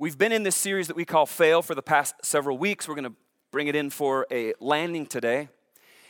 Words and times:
We've 0.00 0.16
been 0.16 0.32
in 0.32 0.44
this 0.44 0.56
series 0.56 0.86
that 0.86 0.96
we 0.96 1.04
call 1.04 1.26
Fail 1.26 1.60
for 1.60 1.74
the 1.74 1.82
past 1.82 2.14
several 2.22 2.56
weeks. 2.56 2.88
We're 2.88 2.94
going 2.94 3.04
to 3.04 3.12
bring 3.52 3.66
it 3.66 3.76
in 3.76 3.90
for 3.90 4.26
a 4.32 4.54
landing 4.58 5.04
today. 5.04 5.50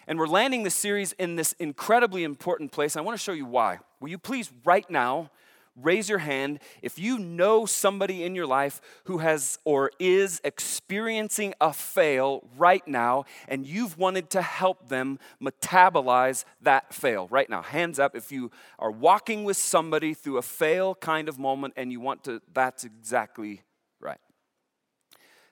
And 0.07 0.17
we're 0.17 0.29
landing 0.29 0.63
this 0.63 0.77
series 0.77 1.11
in 1.15 1.35
this 1.35 1.55
incredibly 1.55 2.23
important 2.23 2.71
place. 2.71 2.95
I 2.95 3.01
want 3.01 3.19
to 3.19 3.21
show 3.21 3.33
you 3.33 3.47
why. 3.47 3.81
Will 3.99 4.11
you 4.11 4.17
please, 4.17 4.53
right 4.65 4.89
now, 4.89 5.33
raise 5.75 6.09
your 6.09 6.21
hand 6.21 6.61
if 6.83 7.01
you 7.01 7.19
know 7.19 7.67
somebody 7.67 8.23
in 8.23 8.37
your 8.37 8.47
life 8.47 8.81
who 9.07 9.19
has 9.19 9.59
or 9.65 9.91
is 9.99 10.41
experiencing 10.45 11.53
a 11.61 11.73
fail 11.73 12.49
right 12.57 12.87
now 12.87 13.25
and 13.49 13.67
you've 13.67 13.99
wanted 13.99 14.31
to 14.31 14.43
help 14.43 14.89
them 14.89 15.19
metabolize 15.43 16.45
that 16.61 16.93
fail 16.93 17.27
right 17.29 17.49
now 17.49 17.63
hands 17.63 17.99
up 17.99 18.15
if 18.15 18.31
you 18.31 18.51
are 18.79 18.91
walking 18.91 19.45
with 19.45 19.57
somebody 19.57 20.13
through 20.13 20.37
a 20.39 20.43
fail 20.43 20.95
kind 20.97 21.29
of 21.29 21.39
moment 21.39 21.73
and 21.77 21.93
you 21.93 22.01
want 22.01 22.23
to 22.25 22.43
that's 22.53 22.85
exactly 22.85 23.63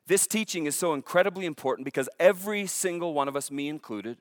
this 0.09 0.27
teaching 0.27 0.67
is 0.67 0.75
so 0.75 0.95
incredibly 0.95 1.47
important 1.47 1.85
because 1.85 2.09
every 2.19 2.67
single 2.67 3.15
one 3.15 3.29
of 3.29 3.37
us 3.37 3.51
me 3.51 3.69
included 3.69 4.19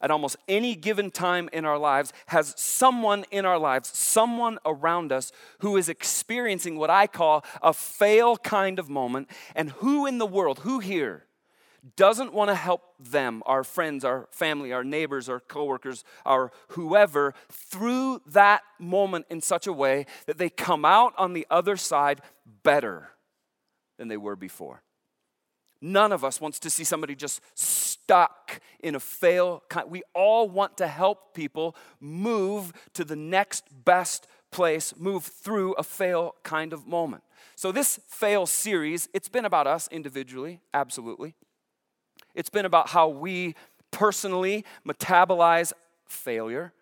at 0.00 0.10
almost 0.10 0.36
any 0.46 0.74
given 0.74 1.10
time 1.10 1.48
in 1.52 1.64
our 1.64 1.78
lives 1.78 2.12
has 2.26 2.54
someone 2.56 3.24
in 3.30 3.46
our 3.46 3.58
lives, 3.58 3.88
someone 3.88 4.58
around 4.66 5.10
us 5.10 5.32
who 5.60 5.76
is 5.76 5.88
experiencing 5.88 6.76
what 6.76 6.90
I 6.90 7.06
call 7.06 7.44
a 7.62 7.72
fail 7.72 8.36
kind 8.36 8.78
of 8.78 8.90
moment. 8.90 9.30
And 9.54 9.70
who 9.70 10.06
in 10.06 10.18
the 10.18 10.26
world, 10.26 10.60
who 10.60 10.80
here, 10.80 11.24
doesn't 11.96 12.34
want 12.34 12.50
to 12.50 12.54
help 12.54 12.82
them, 12.98 13.42
our 13.46 13.64
friends, 13.64 14.04
our 14.04 14.28
family, 14.32 14.72
our 14.72 14.84
neighbors, 14.84 15.28
our 15.28 15.40
coworkers, 15.40 16.04
our 16.26 16.50
whoever, 16.68 17.32
through 17.48 18.20
that 18.26 18.62
moment 18.78 19.24
in 19.30 19.40
such 19.40 19.66
a 19.66 19.72
way 19.72 20.04
that 20.26 20.36
they 20.36 20.50
come 20.50 20.84
out 20.84 21.14
on 21.16 21.32
the 21.32 21.46
other 21.48 21.76
side 21.76 22.20
better 22.62 23.10
than 23.98 24.08
they 24.08 24.16
were 24.16 24.36
before? 24.36 24.82
None 25.86 26.10
of 26.10 26.24
us 26.24 26.40
wants 26.40 26.58
to 26.58 26.68
see 26.68 26.82
somebody 26.82 27.14
just 27.14 27.40
stuck 27.54 28.60
in 28.80 28.96
a 28.96 29.00
fail. 29.00 29.62
We 29.86 30.02
all 30.14 30.48
want 30.48 30.76
to 30.78 30.88
help 30.88 31.32
people 31.32 31.76
move 32.00 32.72
to 32.94 33.04
the 33.04 33.14
next 33.14 33.64
best 33.84 34.26
place, 34.50 34.94
move 34.96 35.22
through 35.22 35.74
a 35.74 35.84
fail 35.84 36.34
kind 36.42 36.72
of 36.72 36.88
moment. 36.88 37.22
So 37.54 37.70
this 37.70 38.00
fail 38.08 38.46
series, 38.46 39.08
it's 39.14 39.28
been 39.28 39.44
about 39.44 39.68
us 39.68 39.88
individually, 39.92 40.60
absolutely. 40.74 41.34
It's 42.34 42.50
been 42.50 42.64
about 42.64 42.88
how 42.88 43.08
we 43.08 43.54
personally 43.92 44.64
metabolize 44.84 45.72
failure. 46.04 46.72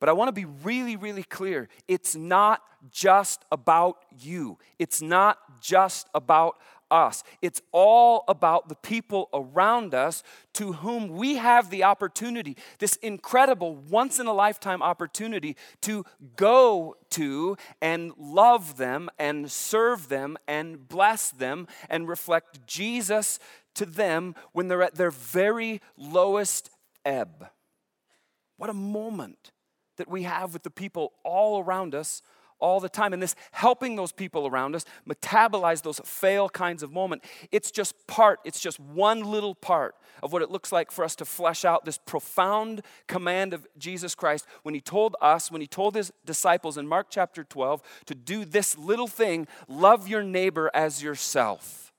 But 0.00 0.10
I 0.10 0.12
want 0.12 0.28
to 0.28 0.32
be 0.32 0.44
really, 0.44 0.96
really 0.96 1.22
clear. 1.22 1.68
It's 1.88 2.14
not 2.14 2.60
just 2.90 3.42
about 3.50 4.04
you. 4.20 4.58
It's 4.78 5.00
not 5.00 5.38
just 5.62 6.08
about 6.14 6.58
us. 6.90 7.22
It's 7.42 7.62
all 7.72 8.24
about 8.28 8.68
the 8.68 8.74
people 8.74 9.28
around 9.32 9.94
us 9.94 10.22
to 10.54 10.74
whom 10.74 11.08
we 11.08 11.36
have 11.36 11.70
the 11.70 11.84
opportunity, 11.84 12.56
this 12.78 12.96
incredible 12.96 13.74
once 13.74 14.18
in 14.18 14.26
a 14.26 14.32
lifetime 14.32 14.82
opportunity 14.82 15.56
to 15.82 16.04
go 16.36 16.96
to 17.10 17.56
and 17.80 18.12
love 18.18 18.76
them 18.76 19.10
and 19.18 19.50
serve 19.50 20.08
them 20.08 20.36
and 20.46 20.88
bless 20.88 21.30
them 21.30 21.66
and 21.88 22.08
reflect 22.08 22.66
Jesus 22.66 23.38
to 23.74 23.86
them 23.86 24.34
when 24.52 24.68
they're 24.68 24.82
at 24.82 24.94
their 24.94 25.10
very 25.10 25.80
lowest 25.96 26.70
ebb. 27.04 27.48
What 28.56 28.70
a 28.70 28.74
moment 28.74 29.52
that 29.96 30.08
we 30.08 30.22
have 30.22 30.52
with 30.52 30.62
the 30.62 30.70
people 30.70 31.12
all 31.24 31.62
around 31.62 31.94
us 31.94 32.22
all 32.64 32.80
the 32.80 32.88
time. 32.88 33.12
And 33.12 33.22
this 33.22 33.36
helping 33.52 33.94
those 33.94 34.10
people 34.10 34.46
around 34.46 34.74
us 34.74 34.86
metabolize 35.06 35.82
those 35.82 36.00
fail 36.02 36.48
kinds 36.48 36.82
of 36.82 36.90
moment, 36.90 37.22
it's 37.52 37.70
just 37.70 38.06
part, 38.06 38.40
it's 38.42 38.58
just 38.58 38.80
one 38.80 39.22
little 39.22 39.54
part 39.54 39.94
of 40.22 40.32
what 40.32 40.40
it 40.40 40.50
looks 40.50 40.72
like 40.72 40.90
for 40.90 41.04
us 41.04 41.14
to 41.16 41.26
flesh 41.26 41.66
out 41.66 41.84
this 41.84 41.98
profound 41.98 42.80
command 43.06 43.52
of 43.52 43.66
Jesus 43.76 44.14
Christ 44.14 44.46
when 44.62 44.74
he 44.74 44.80
told 44.80 45.14
us, 45.20 45.50
when 45.50 45.60
he 45.60 45.66
told 45.66 45.94
his 45.94 46.10
disciples 46.24 46.78
in 46.78 46.88
Mark 46.88 47.08
chapter 47.10 47.44
12 47.44 47.82
to 48.06 48.14
do 48.14 48.46
this 48.46 48.78
little 48.78 49.08
thing, 49.08 49.46
love 49.68 50.08
your 50.08 50.22
neighbor 50.22 50.70
as 50.72 51.02
yourself. 51.02 51.92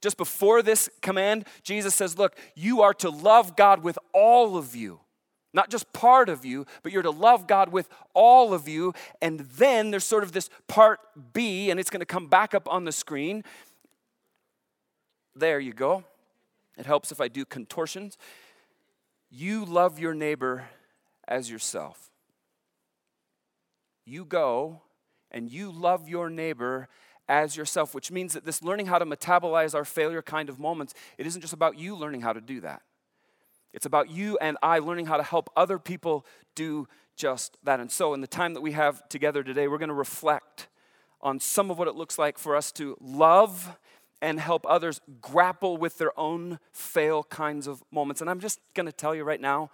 Just 0.00 0.16
before 0.16 0.62
this 0.62 0.88
command, 1.02 1.46
Jesus 1.62 1.94
says, 1.94 2.16
Look, 2.16 2.38
you 2.54 2.80
are 2.80 2.94
to 2.94 3.10
love 3.10 3.56
God 3.56 3.82
with 3.82 3.98
all 4.14 4.56
of 4.56 4.74
you 4.74 5.00
not 5.56 5.70
just 5.70 5.92
part 5.92 6.28
of 6.28 6.44
you, 6.44 6.66
but 6.82 6.92
you're 6.92 7.02
to 7.02 7.10
love 7.10 7.46
God 7.46 7.70
with 7.70 7.88
all 8.14 8.52
of 8.52 8.68
you. 8.68 8.92
And 9.22 9.40
then 9.40 9.90
there's 9.90 10.04
sort 10.04 10.22
of 10.22 10.32
this 10.32 10.50
part 10.68 11.00
B, 11.32 11.70
and 11.70 11.80
it's 11.80 11.90
going 11.90 12.00
to 12.00 12.06
come 12.06 12.28
back 12.28 12.54
up 12.54 12.70
on 12.70 12.84
the 12.84 12.92
screen. 12.92 13.42
There 15.34 15.58
you 15.58 15.72
go. 15.72 16.04
It 16.76 16.84
helps 16.84 17.10
if 17.10 17.20
I 17.20 17.28
do 17.28 17.46
contortions. 17.46 18.18
You 19.30 19.64
love 19.64 19.98
your 19.98 20.14
neighbor 20.14 20.66
as 21.26 21.50
yourself. 21.50 22.10
You 24.04 24.24
go 24.24 24.82
and 25.30 25.50
you 25.50 25.72
love 25.72 26.08
your 26.08 26.30
neighbor 26.30 26.88
as 27.28 27.56
yourself, 27.56 27.94
which 27.94 28.12
means 28.12 28.34
that 28.34 28.44
this 28.44 28.62
learning 28.62 28.86
how 28.86 28.98
to 28.98 29.06
metabolize 29.06 29.74
our 29.74 29.84
failure 29.84 30.22
kind 30.22 30.48
of 30.48 30.60
moments, 30.60 30.94
it 31.18 31.26
isn't 31.26 31.40
just 31.40 31.52
about 31.52 31.78
you 31.78 31.96
learning 31.96 32.20
how 32.20 32.32
to 32.32 32.40
do 32.40 32.60
that. 32.60 32.82
It's 33.76 33.86
about 33.86 34.10
you 34.10 34.38
and 34.40 34.56
I 34.62 34.78
learning 34.78 35.04
how 35.04 35.18
to 35.18 35.22
help 35.22 35.50
other 35.54 35.78
people 35.78 36.24
do 36.54 36.88
just 37.14 37.58
that. 37.62 37.78
And 37.78 37.92
so, 37.92 38.14
in 38.14 38.22
the 38.22 38.26
time 38.26 38.54
that 38.54 38.62
we 38.62 38.72
have 38.72 39.06
together 39.10 39.44
today, 39.44 39.68
we're 39.68 39.78
going 39.78 39.90
to 39.90 39.94
reflect 39.94 40.68
on 41.20 41.38
some 41.38 41.70
of 41.70 41.78
what 41.78 41.86
it 41.86 41.94
looks 41.94 42.18
like 42.18 42.38
for 42.38 42.56
us 42.56 42.72
to 42.72 42.96
love 43.00 43.76
and 44.22 44.40
help 44.40 44.64
others 44.66 45.02
grapple 45.20 45.76
with 45.76 45.98
their 45.98 46.18
own 46.18 46.58
fail 46.72 47.22
kinds 47.22 47.66
of 47.66 47.84
moments. 47.92 48.22
And 48.22 48.30
I'm 48.30 48.40
just 48.40 48.60
going 48.74 48.86
to 48.86 48.92
tell 48.92 49.14
you 49.14 49.24
right 49.24 49.40
now, 49.40 49.70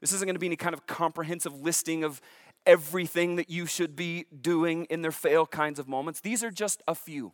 this 0.00 0.14
isn't 0.14 0.26
going 0.26 0.36
to 0.36 0.40
be 0.40 0.46
any 0.46 0.56
kind 0.56 0.72
of 0.72 0.86
comprehensive 0.86 1.60
listing 1.60 2.02
of 2.02 2.22
everything 2.64 3.36
that 3.36 3.50
you 3.50 3.66
should 3.66 3.94
be 3.94 4.24
doing 4.40 4.86
in 4.86 5.02
their 5.02 5.12
fail 5.12 5.44
kinds 5.44 5.78
of 5.78 5.86
moments. 5.86 6.20
These 6.20 6.42
are 6.42 6.50
just 6.50 6.82
a 6.88 6.94
few. 6.94 7.32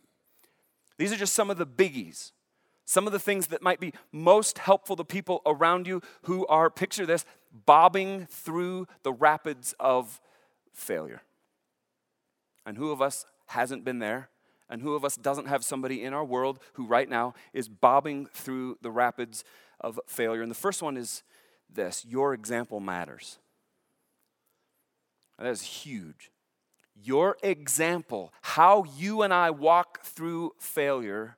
These 0.97 1.13
are 1.13 1.17
just 1.17 1.33
some 1.33 1.49
of 1.49 1.57
the 1.57 1.65
biggies. 1.65 2.33
Some 2.91 3.07
of 3.07 3.13
the 3.13 3.19
things 3.19 3.47
that 3.47 3.61
might 3.61 3.79
be 3.79 3.93
most 4.11 4.57
helpful 4.57 4.97
to 4.97 5.05
people 5.05 5.41
around 5.45 5.87
you 5.87 6.01
who 6.23 6.45
are, 6.47 6.69
picture 6.69 7.05
this, 7.05 7.23
bobbing 7.65 8.25
through 8.25 8.85
the 9.03 9.13
rapids 9.13 9.73
of 9.79 10.19
failure. 10.73 11.21
And 12.65 12.75
who 12.75 12.91
of 12.91 13.01
us 13.01 13.25
hasn't 13.45 13.85
been 13.85 13.99
there? 13.99 14.27
And 14.69 14.81
who 14.81 14.93
of 14.93 15.05
us 15.05 15.15
doesn't 15.15 15.45
have 15.45 15.63
somebody 15.63 16.03
in 16.03 16.13
our 16.13 16.25
world 16.25 16.59
who 16.73 16.85
right 16.85 17.07
now 17.07 17.33
is 17.53 17.69
bobbing 17.69 18.27
through 18.33 18.77
the 18.81 18.91
rapids 18.91 19.45
of 19.79 19.97
failure? 20.05 20.41
And 20.41 20.51
the 20.51 20.55
first 20.55 20.81
one 20.81 20.97
is 20.97 21.23
this 21.73 22.03
your 22.05 22.33
example 22.33 22.81
matters. 22.81 23.37
that 25.39 25.47
is 25.47 25.61
huge. 25.61 26.29
Your 27.01 27.37
example, 27.41 28.33
how 28.41 28.83
you 28.97 29.21
and 29.21 29.33
I 29.33 29.49
walk 29.49 30.03
through 30.03 30.55
failure, 30.59 31.37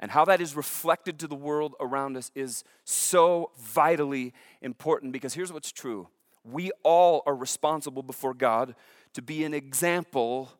and 0.00 0.10
how 0.10 0.24
that 0.24 0.40
is 0.40 0.56
reflected 0.56 1.18
to 1.20 1.28
the 1.28 1.34
world 1.34 1.74
around 1.80 2.16
us 2.16 2.30
is 2.34 2.64
so 2.84 3.50
vitally 3.58 4.32
important 4.60 5.12
because 5.12 5.34
here's 5.34 5.52
what's 5.52 5.72
true 5.72 6.08
we 6.44 6.70
all 6.82 7.22
are 7.26 7.34
responsible 7.34 8.02
before 8.02 8.34
God 8.34 8.74
to 9.14 9.22
be 9.22 9.44
an 9.44 9.54
example 9.54 10.50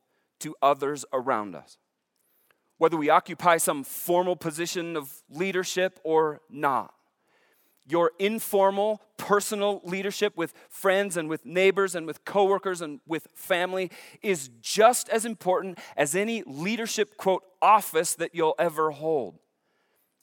to 0.40 0.54
others 0.62 1.04
around 1.12 1.54
us. 1.54 1.76
Whether 2.78 2.96
we 2.96 3.10
occupy 3.10 3.58
some 3.58 3.84
formal 3.84 4.34
position 4.34 4.96
of 4.96 5.22
leadership 5.28 6.00
or 6.02 6.40
not 6.48 6.93
your 7.86 8.12
informal 8.18 9.02
personal 9.16 9.80
leadership 9.84 10.36
with 10.36 10.54
friends 10.68 11.16
and 11.16 11.28
with 11.28 11.44
neighbors 11.44 11.94
and 11.94 12.06
with 12.06 12.24
coworkers 12.24 12.80
and 12.80 13.00
with 13.06 13.28
family 13.34 13.90
is 14.22 14.48
just 14.60 15.08
as 15.08 15.24
important 15.24 15.78
as 15.96 16.14
any 16.14 16.42
leadership 16.46 17.16
quote 17.16 17.44
office 17.60 18.14
that 18.14 18.34
you'll 18.34 18.54
ever 18.58 18.90
hold. 18.90 19.38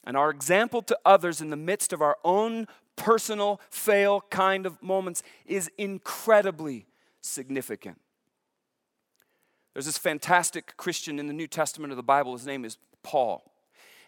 And 0.03 0.17
our 0.17 0.29
example 0.29 0.81
to 0.83 0.97
others 1.05 1.41
in 1.41 1.51
the 1.51 1.55
midst 1.55 1.93
of 1.93 2.01
our 2.01 2.17
own 2.23 2.67
personal 2.95 3.61
fail 3.69 4.21
kind 4.29 4.65
of 4.65 4.81
moments 4.81 5.21
is 5.45 5.69
incredibly 5.77 6.87
significant. 7.21 7.99
There's 9.73 9.85
this 9.85 9.97
fantastic 9.97 10.75
Christian 10.75 11.19
in 11.19 11.27
the 11.27 11.33
New 11.33 11.47
Testament 11.47 11.91
of 11.91 11.97
the 11.97 12.03
Bible. 12.03 12.33
His 12.33 12.45
name 12.45 12.65
is 12.65 12.77
Paul. 13.03 13.50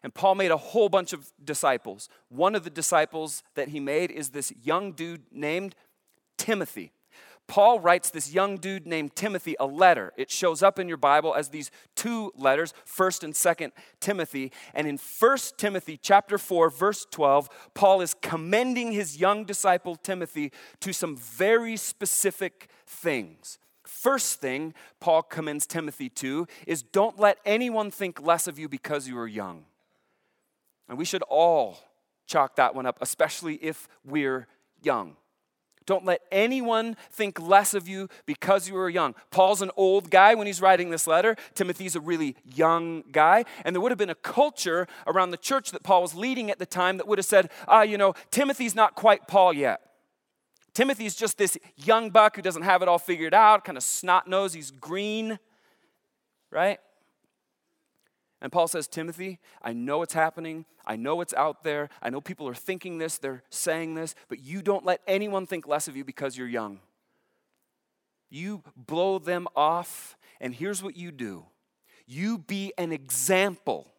And 0.04 0.14
Paul 0.14 0.36
made 0.36 0.52
a 0.52 0.58
whole 0.58 0.90
bunch 0.90 1.14
of 1.14 1.32
disciples. 1.44 2.10
One 2.30 2.56
of 2.56 2.64
the 2.64 2.70
disciples 2.70 3.42
that 3.56 3.70
he 3.70 3.80
made 3.80 4.12
is 4.12 4.30
this 4.30 4.52
young 4.62 4.92
dude 4.92 5.24
named 5.32 5.76
Timothy. 6.38 6.92
Paul 7.48 7.80
writes 7.80 8.10
this 8.10 8.34
young 8.34 8.58
dude 8.58 8.88
named 8.88 9.16
Timothy 9.16 9.56
a 9.60 9.66
letter. 9.66 10.14
It 10.18 10.32
shows 10.32 10.64
up 10.64 10.80
in 10.80 10.88
your 10.88 10.98
Bible 10.98 11.36
as 11.36 11.50
these 11.50 11.72
two 11.96 12.32
letters, 12.38 12.74
1st 12.88 13.24
and 13.24 13.34
2nd 13.34 13.72
Timothy. 14.00 14.52
And 14.74 14.88
in 14.88 14.98
1st 14.98 15.58
Timothy 15.58 16.00
chapter 16.02 16.38
4 16.38 16.70
verse 16.70 17.06
12, 17.12 17.50
Paul 17.74 18.02
is 18.02 18.16
commending 18.22 18.92
his 18.94 19.20
young 19.20 19.44
disciple 19.44 19.96
Timothy 19.96 20.52
to 20.80 20.94
some 20.94 21.18
very 21.18 21.76
specific 21.78 22.70
things. 22.88 23.58
first 23.86 24.40
thing 24.40 24.74
Paul 25.00 25.22
commends 25.22 25.68
Timothy 25.68 26.10
to 26.10 26.48
is 26.66 26.82
don't 26.82 27.20
let 27.20 27.38
anyone 27.46 27.92
think 27.92 28.22
less 28.22 28.48
of 28.48 28.58
you 28.58 28.70
because 28.70 29.08
you 29.08 29.18
are 29.18 29.28
young. 29.28 29.66
And 30.94 31.00
we 31.00 31.06
should 31.06 31.24
all 31.24 31.80
chalk 32.28 32.56
that 32.58 32.76
one 32.76 32.86
up, 32.86 33.00
especially 33.02 33.56
if 33.56 33.88
we're 34.06 34.46
young. 34.84 35.16
Don't 35.88 36.06
let 36.06 36.22
anyone 36.32 36.98
think 37.10 37.42
less 37.42 37.74
of 37.74 37.88
you 37.88 38.10
because 38.28 38.70
you 38.70 38.78
are 38.78 38.88
young. 38.88 39.16
Paul's 39.32 39.64
an 39.64 39.72
old 39.76 40.12
guy 40.12 40.36
when 40.36 40.46
he's 40.46 40.62
writing 40.62 40.92
this 40.92 41.08
letter. 41.08 41.36
Timothy's 41.56 41.96
a 41.96 42.00
really 42.00 42.36
young 42.46 43.06
guy. 43.12 43.44
And 43.66 43.76
there 43.76 43.82
would 43.82 43.90
have 43.90 43.98
been 43.98 44.12
a 44.12 44.14
culture 44.14 44.86
around 45.08 45.32
the 45.32 45.38
church 45.38 45.72
that 45.72 45.82
Paul 45.82 46.04
was 46.04 46.14
leading 46.14 46.52
at 46.52 46.60
the 46.60 46.66
time 46.68 46.98
that 46.98 47.08
would 47.08 47.18
have 47.18 47.26
said, 47.26 47.50
ah, 47.68 47.82
you 47.82 47.98
know, 47.98 48.14
Timothy's 48.30 48.76
not 48.76 48.94
quite 48.94 49.28
Paul 49.28 49.52
yet. 49.52 49.82
Timothy's 50.76 51.16
just 51.16 51.40
this 51.40 51.58
young 51.76 52.12
buck 52.12 52.36
who 52.36 52.44
doesn't 52.44 52.62
have 52.62 52.84
it 52.84 52.88
all 52.88 53.00
figured 53.00 53.34
out, 53.34 53.66
kind 53.66 53.80
of 53.80 53.84
snot 53.84 54.28
nose. 54.28 54.54
He's 54.54 54.70
green, 54.70 55.40
right? 56.52 56.80
And 58.44 58.52
Paul 58.52 58.68
says, 58.68 58.90
Timothy, 58.90 59.40
I 59.62 59.72
know 59.72 60.02
it's 60.02 60.14
happening. 60.14 60.66
I 60.86 60.98
know 60.98 61.22
it's 61.22 61.34
out 61.34 61.64
there. 61.64 61.90
I 62.02 62.10
know 62.10 62.20
people 62.20 62.46
are 62.50 62.54
thinking 62.54 62.98
this, 62.98 63.18
they're 63.18 63.42
saying 63.50 63.96
this, 63.96 64.16
but 64.28 64.44
you 64.44 64.62
don't 64.62 64.86
let 64.86 65.00
anyone 65.08 65.48
think 65.48 65.66
less 65.66 65.88
of 65.88 65.96
you 65.96 66.04
because 66.04 66.38
you're 66.38 66.48
young. 66.48 66.82
You 68.30 68.62
blow 68.76 69.18
them 69.18 69.48
off, 69.56 70.18
and 70.42 70.54
here's 70.54 70.84
what 70.84 70.98
you 70.98 71.12
do 71.12 71.46
you 72.06 72.38
be 72.38 72.74
an 72.78 72.92
example. 72.92 73.93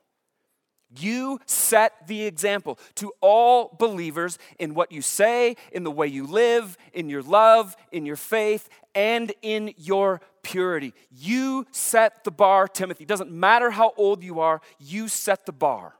You 0.99 1.41
set 1.47 2.07
the 2.07 2.25
example 2.25 2.79
to 2.97 3.13
all 3.21 3.77
believers 3.79 4.39
in 4.59 4.75
what 4.75 4.93
you 4.93 5.03
say, 5.03 5.57
in 5.73 5.85
the 5.85 5.91
way 5.91 6.07
you 6.07 6.27
live, 6.27 6.77
in 6.93 7.09
your 7.09 7.23
love, 7.23 7.77
in 7.93 8.07
your 8.07 8.17
faith, 8.17 8.69
and 8.95 9.33
in 9.43 9.75
your 9.77 10.21
purity. 10.43 10.95
You 11.11 11.67
set 11.73 12.25
the 12.25 12.31
bar, 12.31 12.69
Timothy. 12.69 13.05
It 13.05 13.09
doesn't 13.09 13.33
matter 13.33 13.71
how 13.71 13.93
old 13.97 14.23
you 14.23 14.41
are, 14.41 14.61
you 14.79 15.09
set 15.09 15.47
the 15.47 15.53
bar. 15.53 15.95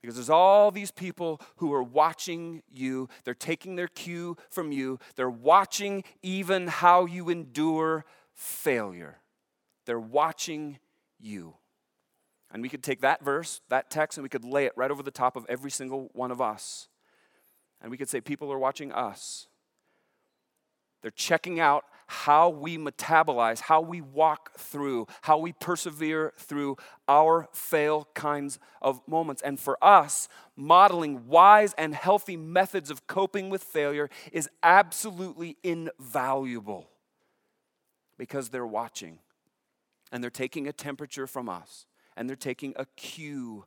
Because 0.00 0.14
there's 0.14 0.30
all 0.30 0.70
these 0.70 0.90
people 0.90 1.40
who 1.56 1.74
are 1.74 1.82
watching 1.82 2.62
you. 2.70 3.08
They're 3.24 3.34
taking 3.34 3.76
their 3.76 3.88
cue 3.88 4.38
from 4.48 4.72
you. 4.72 4.98
They're 5.14 5.28
watching 5.28 6.04
even 6.22 6.68
how 6.68 7.04
you 7.04 7.28
endure 7.28 8.06
failure. 8.32 9.18
They're 9.84 10.00
watching 10.00 10.78
you. 11.18 11.54
And 12.52 12.62
we 12.62 12.68
could 12.68 12.82
take 12.82 13.00
that 13.02 13.24
verse, 13.24 13.60
that 13.68 13.90
text, 13.90 14.18
and 14.18 14.22
we 14.22 14.28
could 14.28 14.44
lay 14.44 14.66
it 14.66 14.72
right 14.76 14.90
over 14.90 15.02
the 15.02 15.10
top 15.10 15.36
of 15.36 15.46
every 15.48 15.70
single 15.70 16.10
one 16.12 16.30
of 16.30 16.40
us. 16.40 16.88
And 17.80 17.90
we 17.90 17.96
could 17.96 18.08
say, 18.08 18.20
People 18.20 18.52
are 18.52 18.58
watching 18.58 18.92
us. 18.92 19.46
They're 21.02 21.10
checking 21.10 21.60
out 21.60 21.84
how 22.06 22.50
we 22.50 22.76
metabolize, 22.76 23.60
how 23.60 23.80
we 23.80 24.00
walk 24.00 24.52
through, 24.58 25.06
how 25.22 25.38
we 25.38 25.52
persevere 25.52 26.32
through 26.36 26.76
our 27.06 27.48
fail 27.52 28.08
kinds 28.14 28.58
of 28.82 29.00
moments. 29.06 29.40
And 29.42 29.58
for 29.58 29.82
us, 29.82 30.28
modeling 30.56 31.28
wise 31.28 31.72
and 31.78 31.94
healthy 31.94 32.36
methods 32.36 32.90
of 32.90 33.06
coping 33.06 33.48
with 33.48 33.62
failure 33.62 34.10
is 34.32 34.50
absolutely 34.62 35.56
invaluable 35.62 36.90
because 38.18 38.50
they're 38.50 38.66
watching 38.66 39.20
and 40.10 40.22
they're 40.22 40.30
taking 40.30 40.66
a 40.66 40.72
temperature 40.72 41.28
from 41.28 41.48
us 41.48 41.86
and 42.20 42.28
they're 42.28 42.36
taking 42.36 42.74
a 42.76 42.84
cue 42.96 43.64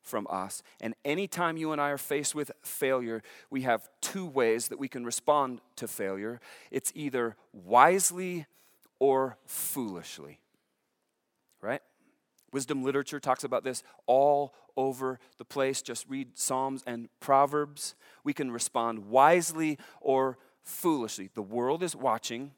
from 0.00 0.26
us. 0.30 0.62
And 0.80 0.94
anytime 1.04 1.58
you 1.58 1.70
and 1.70 1.80
I 1.80 1.90
are 1.90 1.98
faced 1.98 2.34
with 2.34 2.50
failure, 2.62 3.22
we 3.50 3.60
have 3.62 3.90
two 4.00 4.24
ways 4.24 4.68
that 4.68 4.78
we 4.78 4.88
can 4.88 5.04
respond 5.04 5.60
to 5.76 5.86
failure 5.86 6.40
it's 6.70 6.90
either 6.94 7.36
wisely 7.52 8.46
or 8.98 9.36
foolishly. 9.44 10.40
Right? 11.60 11.82
Wisdom 12.52 12.82
literature 12.82 13.20
talks 13.20 13.44
about 13.44 13.64
this 13.64 13.82
all 14.06 14.54
over 14.78 15.20
the 15.36 15.44
place. 15.44 15.82
Just 15.82 16.08
read 16.08 16.38
Psalms 16.38 16.82
and 16.86 17.10
Proverbs. 17.20 17.94
We 18.24 18.32
can 18.32 18.50
respond 18.50 19.10
wisely 19.10 19.78
or 20.00 20.38
foolishly. 20.62 21.28
The 21.34 21.42
world 21.42 21.82
is 21.82 21.94
watching. 21.94 22.52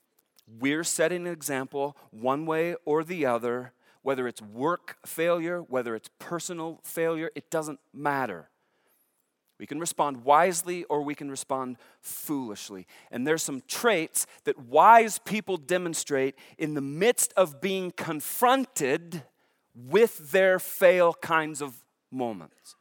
We're 0.61 0.85
setting 0.85 1.27
an 1.27 1.33
example 1.33 1.97
one 2.12 2.47
way 2.47 2.77
or 2.85 3.03
the 3.03 3.27
other 3.27 3.73
whether 4.03 4.27
it's 4.29 4.43
work 4.43 4.97
failure, 5.07 5.61
whether 5.61 5.95
it's 5.95 6.11
personal 6.19 6.81
failure, 6.83 7.31
it 7.35 7.51
doesn't 7.51 7.81
matter. 7.93 8.49
We 9.59 9.67
can 9.67 9.79
respond 9.79 10.25
wisely 10.25 10.83
or 10.85 11.03
we 11.03 11.15
can 11.15 11.31
respond 11.31 11.77
foolishly. 12.01 12.87
And 13.13 13.25
there's 13.27 13.45
some 13.45 13.63
traits 13.69 14.27
that 14.43 14.59
wise 14.59 15.21
people 15.21 15.57
demonstrate 15.57 16.35
in 16.59 16.75
the 16.75 16.81
midst 16.81 17.33
of 17.37 17.61
being 17.61 17.93
confronted 17.93 19.23
with 19.75 20.33
their 20.33 20.59
fail 20.59 21.15
kinds 21.15 21.63
of 21.63 21.85
moments. 22.11 22.75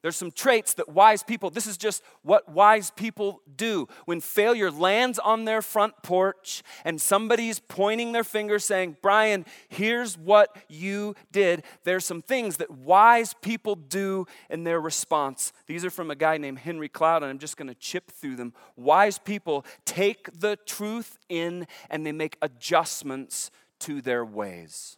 There's 0.00 0.16
some 0.16 0.30
traits 0.30 0.74
that 0.74 0.88
wise 0.88 1.24
people, 1.24 1.50
this 1.50 1.66
is 1.66 1.76
just 1.76 2.04
what 2.22 2.48
wise 2.48 2.90
people 2.90 3.42
do. 3.56 3.88
When 4.04 4.20
failure 4.20 4.70
lands 4.70 5.18
on 5.18 5.44
their 5.44 5.60
front 5.60 5.94
porch 6.02 6.62
and 6.84 7.00
somebody's 7.00 7.58
pointing 7.58 8.12
their 8.12 8.22
finger 8.22 8.60
saying, 8.60 8.98
Brian, 9.02 9.44
here's 9.68 10.16
what 10.16 10.56
you 10.68 11.16
did, 11.32 11.64
there's 11.82 12.04
some 12.04 12.22
things 12.22 12.58
that 12.58 12.70
wise 12.70 13.34
people 13.42 13.74
do 13.74 14.26
in 14.48 14.62
their 14.62 14.80
response. 14.80 15.52
These 15.66 15.84
are 15.84 15.90
from 15.90 16.12
a 16.12 16.16
guy 16.16 16.38
named 16.38 16.60
Henry 16.60 16.88
Cloud, 16.88 17.24
and 17.24 17.30
I'm 17.30 17.38
just 17.38 17.56
going 17.56 17.68
to 17.68 17.74
chip 17.74 18.12
through 18.12 18.36
them. 18.36 18.54
Wise 18.76 19.18
people 19.18 19.66
take 19.84 20.28
the 20.38 20.56
truth 20.64 21.18
in 21.28 21.66
and 21.90 22.06
they 22.06 22.12
make 22.12 22.36
adjustments 22.40 23.50
to 23.80 24.00
their 24.00 24.24
ways. 24.24 24.96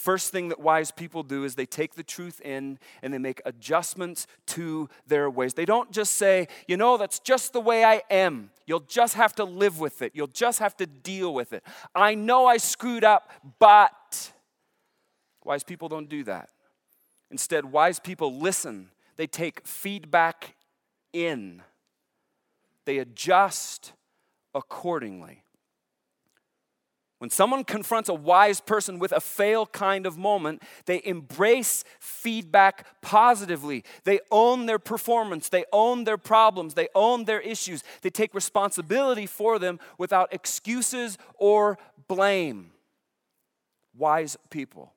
First 0.00 0.32
thing 0.32 0.48
that 0.48 0.58
wise 0.58 0.90
people 0.90 1.22
do 1.22 1.44
is 1.44 1.56
they 1.56 1.66
take 1.66 1.94
the 1.94 2.02
truth 2.02 2.40
in 2.40 2.78
and 3.02 3.12
they 3.12 3.18
make 3.18 3.42
adjustments 3.44 4.26
to 4.46 4.88
their 5.06 5.28
ways. 5.28 5.52
They 5.52 5.66
don't 5.66 5.90
just 5.90 6.14
say, 6.14 6.48
you 6.66 6.78
know, 6.78 6.96
that's 6.96 7.18
just 7.18 7.52
the 7.52 7.60
way 7.60 7.84
I 7.84 8.00
am. 8.08 8.48
You'll 8.64 8.80
just 8.80 9.14
have 9.16 9.34
to 9.34 9.44
live 9.44 9.78
with 9.78 10.00
it. 10.00 10.12
You'll 10.14 10.26
just 10.26 10.58
have 10.58 10.74
to 10.78 10.86
deal 10.86 11.34
with 11.34 11.52
it. 11.52 11.62
I 11.94 12.14
know 12.14 12.46
I 12.46 12.56
screwed 12.56 13.04
up, 13.04 13.30
but 13.58 14.32
wise 15.44 15.64
people 15.64 15.90
don't 15.90 16.08
do 16.08 16.24
that. 16.24 16.48
Instead, 17.30 17.66
wise 17.66 18.00
people 18.00 18.38
listen, 18.38 18.88
they 19.18 19.26
take 19.26 19.66
feedback 19.66 20.54
in, 21.12 21.60
they 22.86 22.96
adjust 22.96 23.92
accordingly. 24.54 25.44
When 27.20 27.28
someone 27.28 27.64
confronts 27.64 28.08
a 28.08 28.14
wise 28.14 28.62
person 28.62 28.98
with 28.98 29.12
a 29.12 29.20
fail 29.20 29.66
kind 29.66 30.06
of 30.06 30.16
moment, 30.16 30.62
they 30.86 31.02
embrace 31.04 31.84
feedback 31.98 32.86
positively. 33.02 33.84
They 34.04 34.20
own 34.30 34.64
their 34.64 34.78
performance, 34.78 35.50
they 35.50 35.66
own 35.70 36.04
their 36.04 36.16
problems, 36.16 36.72
they 36.72 36.88
own 36.94 37.26
their 37.26 37.40
issues. 37.42 37.84
They 38.00 38.08
take 38.08 38.32
responsibility 38.32 39.26
for 39.26 39.58
them 39.58 39.80
without 39.98 40.32
excuses 40.32 41.18
or 41.34 41.78
blame. 42.08 42.70
Wise 43.94 44.38
people. 44.48 44.94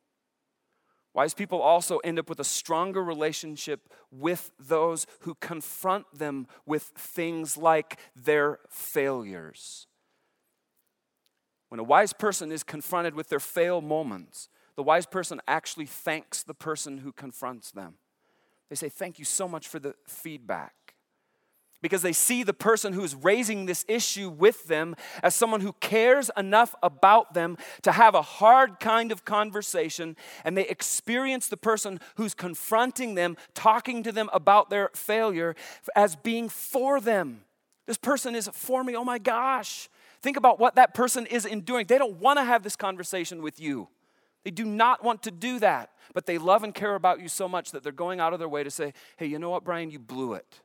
Wise 1.13 1.33
people 1.33 1.61
also 1.61 1.97
end 2.05 2.19
up 2.19 2.29
with 2.29 2.39
a 2.39 2.45
stronger 2.45 3.03
relationship 3.03 3.89
with 4.09 4.49
those 4.57 5.05
who 5.19 5.35
confront 5.35 6.05
them 6.17 6.47
with 6.65 6.83
things 6.95 7.57
like 7.57 7.99
their 8.15 8.59
failures. 8.69 9.87
When 11.73 11.79
a 11.79 11.83
wise 11.83 12.13
person 12.13 12.51
is 12.51 12.61
confronted 12.61 13.15
with 13.15 13.29
their 13.29 13.39
fail 13.39 13.81
moments, 13.81 14.47
the 14.75 14.83
wise 14.83 15.07
person 15.07 15.41
actually 15.47 15.87
thanks 15.87 16.43
the 16.43 16.53
person 16.53 16.99
who 16.99 17.11
confronts 17.11 17.71
them. 17.71 17.95
They 18.69 18.75
say, 18.75 18.89
Thank 18.89 19.17
you 19.17 19.25
so 19.25 19.47
much 19.47 19.67
for 19.67 19.79
the 19.79 19.95
feedback. 20.05 20.93
Because 21.81 22.03
they 22.03 22.13
see 22.13 22.43
the 22.43 22.53
person 22.53 22.93
who's 22.93 23.15
raising 23.15 23.65
this 23.65 23.85
issue 23.87 24.29
with 24.29 24.67
them 24.67 24.95
as 25.23 25.33
someone 25.33 25.61
who 25.61 25.73
cares 25.79 26.29
enough 26.37 26.75
about 26.83 27.33
them 27.33 27.57
to 27.81 27.91
have 27.91 28.13
a 28.13 28.21
hard 28.21 28.79
kind 28.79 29.11
of 29.11 29.25
conversation, 29.25 30.15
and 30.45 30.55
they 30.55 30.67
experience 30.67 31.47
the 31.47 31.57
person 31.57 31.99
who's 32.17 32.35
confronting 32.35 33.15
them, 33.15 33.35
talking 33.55 34.03
to 34.03 34.11
them 34.11 34.29
about 34.31 34.69
their 34.69 34.91
failure, 34.93 35.55
as 35.95 36.15
being 36.15 36.49
for 36.49 37.01
them. 37.01 37.45
This 37.87 37.97
person 37.97 38.35
is 38.35 38.47
for 38.53 38.83
me. 38.83 38.95
Oh 38.95 39.03
my 39.03 39.17
gosh. 39.17 39.89
Think 40.23 40.37
about 40.37 40.57
what 40.57 40.75
that 40.75 40.93
person 40.93 41.25
is 41.25 41.45
enduring. 41.45 41.87
They 41.87 41.97
don't 41.97 42.15
want 42.15 42.39
to 42.39 42.45
have 42.45 42.63
this 42.63 42.77
conversation 42.77 43.41
with 43.41 43.59
you. 43.59 43.89
They 44.45 44.51
do 44.51 44.63
not 44.63 45.03
want 45.03 45.21
to 45.23 45.31
do 45.31 45.59
that, 45.59 45.91
but 46.13 46.25
they 46.25 46.37
love 46.37 46.63
and 46.63 46.73
care 46.73 46.95
about 46.95 47.19
you 47.19 47.27
so 47.27 47.49
much 47.49 47.71
that 47.71 47.83
they're 47.83 47.91
going 47.91 48.21
out 48.21 48.31
of 48.31 48.39
their 48.39 48.47
way 48.47 48.63
to 48.63 48.71
say, 48.71 48.93
hey, 49.17 49.25
you 49.25 49.37
know 49.37 49.49
what, 49.49 49.65
Brian, 49.65 49.91
you 49.91 49.99
blew 49.99 50.33
it. 50.33 50.61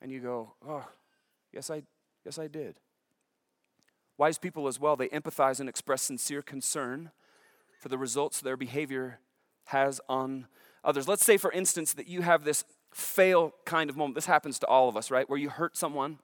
And 0.00 0.12
you 0.12 0.20
go, 0.20 0.54
oh, 0.66 0.84
yes, 1.52 1.70
I, 1.70 1.82
yes, 2.24 2.38
I 2.38 2.46
did. 2.46 2.76
Wise 4.16 4.38
people 4.38 4.68
as 4.68 4.78
well, 4.78 4.94
they 4.94 5.08
empathize 5.08 5.58
and 5.58 5.68
express 5.68 6.02
sincere 6.02 6.42
concern 6.42 7.10
for 7.80 7.88
the 7.88 7.98
results 7.98 8.40
their 8.40 8.56
behavior 8.56 9.18
has 9.66 10.00
on 10.08 10.46
others. 10.84 11.08
Let's 11.08 11.24
say, 11.24 11.36
for 11.36 11.50
instance, 11.50 11.94
that 11.94 12.06
you 12.06 12.22
have 12.22 12.44
this 12.44 12.64
fail 12.92 13.54
kind 13.64 13.90
of 13.90 13.96
moment. 13.96 14.14
This 14.14 14.26
happens 14.26 14.60
to 14.60 14.66
all 14.66 14.88
of 14.88 14.96
us, 14.96 15.10
right? 15.10 15.28
Where 15.28 15.38
you 15.38 15.48
hurt 15.48 15.76
someone 15.76 16.20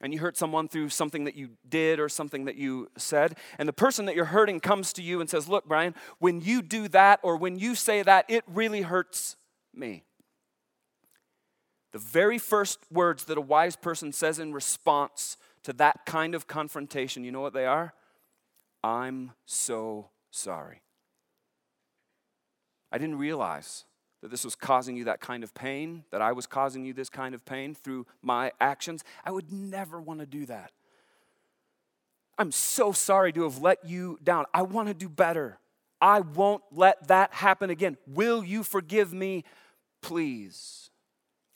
and 0.00 0.12
you 0.12 0.20
hurt 0.20 0.36
someone 0.36 0.68
through 0.68 0.88
something 0.90 1.24
that 1.24 1.34
you 1.34 1.50
did 1.68 1.98
or 1.98 2.08
something 2.08 2.44
that 2.44 2.56
you 2.56 2.88
said, 2.96 3.36
and 3.58 3.68
the 3.68 3.72
person 3.72 4.06
that 4.06 4.14
you're 4.14 4.26
hurting 4.26 4.60
comes 4.60 4.92
to 4.94 5.02
you 5.02 5.20
and 5.20 5.28
says, 5.28 5.48
Look, 5.48 5.66
Brian, 5.66 5.94
when 6.18 6.40
you 6.40 6.62
do 6.62 6.88
that 6.88 7.20
or 7.22 7.36
when 7.36 7.58
you 7.58 7.74
say 7.74 8.02
that, 8.02 8.24
it 8.28 8.44
really 8.46 8.82
hurts 8.82 9.36
me. 9.74 10.04
The 11.92 11.98
very 11.98 12.38
first 12.38 12.78
words 12.92 13.24
that 13.24 13.38
a 13.38 13.42
wise 13.42 13.76
person 13.76 14.12
says 14.12 14.38
in 14.38 14.52
response 14.52 15.36
to 15.64 15.72
that 15.74 16.06
kind 16.06 16.34
of 16.34 16.46
confrontation, 16.46 17.24
you 17.24 17.32
know 17.32 17.40
what 17.40 17.54
they 17.54 17.66
are? 17.66 17.94
I'm 18.84 19.32
so 19.46 20.10
sorry. 20.30 20.82
I 22.92 22.98
didn't 22.98 23.18
realize 23.18 23.84
that 24.22 24.30
this 24.30 24.44
was 24.44 24.54
causing 24.54 24.96
you 24.96 25.04
that 25.04 25.20
kind 25.20 25.44
of 25.44 25.54
pain, 25.54 26.04
that 26.10 26.20
I 26.20 26.32
was 26.32 26.46
causing 26.46 26.84
you 26.84 26.92
this 26.92 27.08
kind 27.08 27.34
of 27.34 27.44
pain 27.44 27.74
through 27.74 28.06
my 28.22 28.52
actions. 28.60 29.04
I 29.24 29.30
would 29.30 29.52
never 29.52 30.00
want 30.00 30.20
to 30.20 30.26
do 30.26 30.46
that. 30.46 30.72
I'm 32.36 32.52
so 32.52 32.92
sorry 32.92 33.32
to 33.32 33.42
have 33.44 33.60
let 33.60 33.84
you 33.84 34.18
down. 34.22 34.46
I 34.54 34.62
want 34.62 34.88
to 34.88 34.94
do 34.94 35.08
better. 35.08 35.58
I 36.00 36.20
won't 36.20 36.62
let 36.70 37.08
that 37.08 37.34
happen 37.34 37.70
again. 37.70 37.96
Will 38.06 38.44
you 38.44 38.62
forgive 38.62 39.12
me, 39.12 39.44
please? 40.02 40.90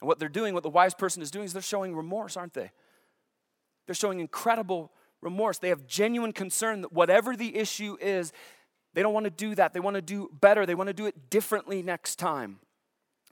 And 0.00 0.08
what 0.08 0.18
they're 0.18 0.28
doing, 0.28 0.54
what 0.54 0.64
the 0.64 0.70
wise 0.70 0.94
person 0.94 1.22
is 1.22 1.30
doing, 1.30 1.44
is 1.44 1.52
they're 1.52 1.62
showing 1.62 1.94
remorse, 1.94 2.36
aren't 2.36 2.54
they? 2.54 2.72
They're 3.86 3.94
showing 3.94 4.18
incredible 4.18 4.90
remorse. 5.20 5.58
They 5.58 5.68
have 5.68 5.86
genuine 5.86 6.32
concern 6.32 6.82
that 6.82 6.92
whatever 6.92 7.36
the 7.36 7.56
issue 7.56 7.96
is, 8.00 8.32
they 8.94 9.02
don't 9.02 9.14
want 9.14 9.24
to 9.24 9.30
do 9.30 9.54
that. 9.54 9.72
They 9.72 9.80
want 9.80 9.96
to 9.96 10.02
do 10.02 10.30
better. 10.40 10.66
They 10.66 10.74
want 10.74 10.88
to 10.88 10.94
do 10.94 11.06
it 11.06 11.30
differently 11.30 11.82
next 11.82 12.16
time. 12.16 12.58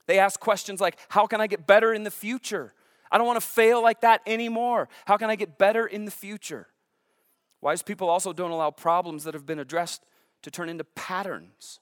They 0.07 0.19
ask 0.19 0.39
questions 0.39 0.81
like, 0.81 0.97
How 1.09 1.27
can 1.27 1.41
I 1.41 1.47
get 1.47 1.67
better 1.67 1.93
in 1.93 2.03
the 2.03 2.11
future? 2.11 2.73
I 3.11 3.17
don't 3.17 3.27
want 3.27 3.39
to 3.39 3.45
fail 3.45 3.81
like 3.81 4.01
that 4.01 4.21
anymore. 4.25 4.87
How 5.05 5.17
can 5.17 5.29
I 5.29 5.35
get 5.35 5.57
better 5.57 5.85
in 5.85 6.05
the 6.05 6.11
future? 6.11 6.67
Wise 7.59 7.83
people 7.83 8.09
also 8.09 8.33
don't 8.33 8.51
allow 8.51 8.71
problems 8.71 9.25
that 9.25 9.33
have 9.33 9.45
been 9.45 9.59
addressed 9.59 10.03
to 10.43 10.49
turn 10.49 10.69
into 10.69 10.83
patterns. 10.83 11.79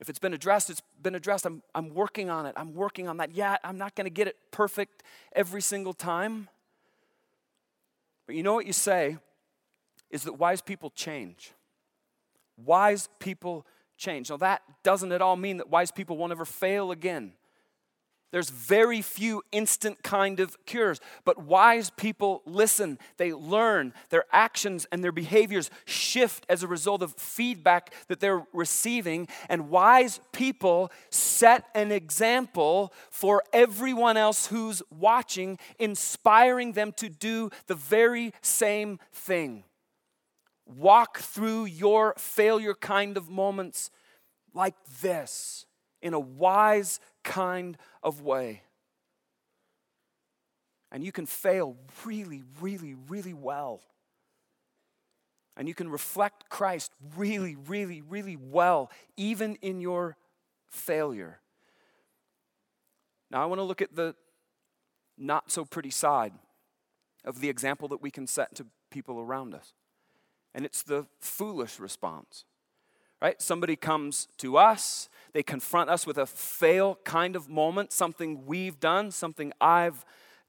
If 0.00 0.08
it's 0.08 0.18
been 0.18 0.34
addressed, 0.34 0.68
it's 0.68 0.82
been 1.00 1.14
addressed. 1.14 1.46
I'm, 1.46 1.62
I'm 1.74 1.94
working 1.94 2.28
on 2.28 2.46
it. 2.46 2.54
I'm 2.56 2.74
working 2.74 3.08
on 3.08 3.18
that. 3.18 3.32
Yeah, 3.32 3.56
I'm 3.62 3.78
not 3.78 3.94
going 3.94 4.04
to 4.06 4.10
get 4.10 4.26
it 4.26 4.36
perfect 4.50 5.02
every 5.34 5.62
single 5.62 5.94
time. 5.94 6.48
But 8.26 8.34
you 8.34 8.42
know 8.42 8.54
what 8.54 8.66
you 8.66 8.72
say 8.72 9.18
is 10.10 10.24
that 10.24 10.34
wise 10.34 10.60
people 10.60 10.90
change. 10.90 11.52
Wise 12.56 13.08
people 13.18 13.66
change. 13.96 14.30
Now, 14.30 14.36
that 14.38 14.62
doesn't 14.82 15.12
at 15.12 15.22
all 15.22 15.36
mean 15.36 15.58
that 15.58 15.70
wise 15.70 15.90
people 15.90 16.16
won't 16.16 16.32
ever 16.32 16.44
fail 16.44 16.90
again. 16.90 17.32
There's 18.32 18.50
very 18.50 19.02
few 19.02 19.42
instant 19.52 20.02
kind 20.02 20.40
of 20.40 20.56
cures, 20.66 21.00
but 21.24 21.38
wise 21.38 21.90
people 21.90 22.42
listen. 22.44 22.98
They 23.18 23.32
learn. 23.32 23.94
Their 24.10 24.24
actions 24.32 24.84
and 24.90 25.02
their 25.02 25.12
behaviors 25.12 25.70
shift 25.84 26.44
as 26.48 26.62
a 26.62 26.66
result 26.66 27.02
of 27.02 27.14
feedback 27.14 27.94
that 28.08 28.18
they're 28.18 28.44
receiving. 28.52 29.28
And 29.48 29.70
wise 29.70 30.20
people 30.32 30.90
set 31.08 31.64
an 31.74 31.92
example 31.92 32.92
for 33.10 33.44
everyone 33.52 34.16
else 34.16 34.48
who's 34.48 34.82
watching, 34.90 35.58
inspiring 35.78 36.72
them 36.72 36.92
to 36.96 37.08
do 37.08 37.50
the 37.68 37.76
very 37.76 38.34
same 38.42 38.98
thing. 39.12 39.62
Walk 40.66 41.18
through 41.18 41.66
your 41.66 42.14
failure 42.18 42.74
kind 42.74 43.16
of 43.16 43.30
moments 43.30 43.90
like 44.52 44.74
this 45.00 45.66
in 46.02 46.12
a 46.12 46.20
wise 46.20 47.00
kind 47.22 47.78
of 48.02 48.22
way. 48.22 48.62
And 50.90 51.04
you 51.04 51.12
can 51.12 51.26
fail 51.26 51.76
really, 52.04 52.42
really, 52.60 52.94
really 53.08 53.34
well. 53.34 53.80
And 55.56 55.68
you 55.68 55.74
can 55.74 55.88
reflect 55.88 56.48
Christ 56.48 56.92
really, 57.16 57.56
really, 57.56 58.02
really 58.02 58.36
well, 58.36 58.90
even 59.16 59.56
in 59.62 59.80
your 59.80 60.16
failure. 60.68 61.40
Now, 63.30 63.42
I 63.42 63.46
want 63.46 63.58
to 63.58 63.64
look 63.64 63.82
at 63.82 63.96
the 63.96 64.14
not 65.18 65.50
so 65.50 65.64
pretty 65.64 65.90
side 65.90 66.32
of 67.24 67.40
the 67.40 67.48
example 67.48 67.88
that 67.88 68.02
we 68.02 68.10
can 68.10 68.26
set 68.26 68.54
to 68.56 68.66
people 68.90 69.18
around 69.18 69.54
us. 69.54 69.72
And 70.56 70.66
it's 70.66 70.82
the 70.82 71.06
foolish 71.20 71.78
response 71.78 72.44
right? 73.22 73.40
Somebody 73.40 73.76
comes 73.76 74.28
to 74.38 74.56
us, 74.56 75.08
they 75.32 75.42
confront 75.42 75.90
us 75.90 76.06
with 76.06 76.18
a 76.18 76.26
fail 76.26 76.98
kind 77.04 77.36
of 77.36 77.48
moment, 77.48 77.92
something 77.92 78.44
we've 78.46 78.78
done, 78.78 79.10
something 79.10 79.52
I've 79.60 80.04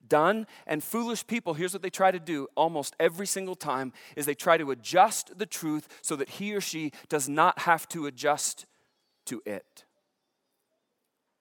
done. 0.08 0.48
And 0.66 0.84
foolish 0.84 1.26
people, 1.28 1.54
here's 1.54 1.74
what 1.74 1.82
they 1.82 1.90
try 1.90 2.12
to 2.12 2.20
do 2.20 2.48
almost 2.56 2.96
every 3.00 3.28
single 3.28 3.56
time 3.56 3.94
is 4.16 4.26
they 4.26 4.36
try 4.36 4.58
to 4.58 4.72
adjust 4.72 5.38
the 5.38 5.46
truth 5.46 5.88
so 6.02 6.16
that 6.18 6.30
he 6.30 6.54
or 6.54 6.62
she 6.62 6.92
does 7.10 7.28
not 7.28 7.60
have 7.60 7.88
to 7.90 8.06
adjust 8.06 8.66
to 9.26 9.42
it. 9.46 9.86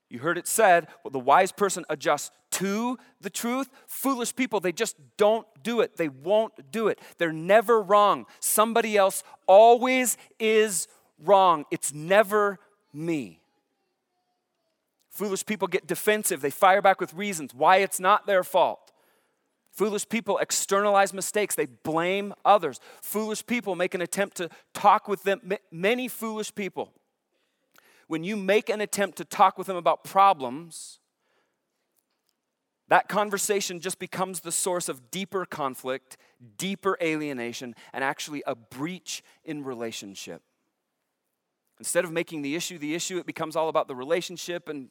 You 0.09 0.21
heard 0.21 0.39
it 0.39 0.47
said, 0.47 0.87
well, 1.03 1.11
the 1.11 1.19
wise 1.19 1.51
person 1.51 1.85
adjusts 1.91 2.31
to 2.53 2.97
the 3.21 3.31
truth. 3.31 3.69
Foolish 3.89 4.37
people, 4.37 4.61
they 4.61 4.73
just 4.73 4.97
don't 5.17 5.47
do 5.63 5.81
it. 5.81 5.97
They 5.97 6.09
won't 6.09 6.71
do 6.71 6.89
it. 6.89 7.01
They're 7.19 7.33
never 7.33 7.83
wrong. 7.83 8.27
Somebody 8.39 8.97
else 8.97 9.25
always 9.49 10.17
is 10.39 10.87
wrong. 11.19 11.65
It's 11.73 11.93
never 11.93 12.61
me. 12.93 13.41
Foolish 15.11 15.45
people 15.45 15.67
get 15.67 15.87
defensive. 15.87 16.41
They 16.41 16.51
fire 16.51 16.83
back 16.83 17.01
with 17.01 17.15
reasons 17.15 17.55
why 17.55 17.79
it's 17.79 17.99
not 17.99 18.27
their 18.27 18.45
fault. 18.45 18.93
Foolish 19.73 20.09
people 20.09 20.39
externalize 20.39 21.13
mistakes. 21.13 21.55
They 21.55 21.67
blame 21.67 22.33
others. 22.45 22.81
Foolish 23.03 23.45
people 23.45 23.75
make 23.75 23.95
an 23.95 24.03
attempt 24.03 24.37
to 24.37 24.51
talk 24.73 25.09
with 25.09 25.23
them. 25.25 25.41
Many 25.71 26.09
foolish 26.09 26.55
people, 26.55 26.93
when 28.07 28.25
you 28.25 28.37
make 28.37 28.69
an 28.69 28.81
attempt 28.81 29.19
to 29.19 29.25
talk 29.25 29.59
with 29.59 29.67
them 29.67 29.77
about 29.77 30.05
problems, 30.05 31.01
that 32.89 33.09
conversation 33.09 33.81
just 33.81 33.99
becomes 33.99 34.41
the 34.41 34.53
source 34.53 34.89
of 34.89 35.11
deeper 35.11 35.45
conflict, 35.45 36.17
deeper 36.57 36.97
alienation, 37.03 37.75
and 37.93 38.05
actually 38.05 38.45
a 38.47 38.55
breach 38.55 39.25
in 39.45 39.65
relationship. 39.65 40.43
Instead 41.79 42.05
of 42.05 42.13
making 42.13 42.43
the 42.43 42.55
issue 42.55 42.79
the 42.79 42.95
issue, 42.95 43.19
it 43.19 43.27
becomes 43.27 43.57
all 43.57 43.69
about 43.69 43.89
the 43.89 43.95
relationship. 43.95 44.69
And 44.69 44.89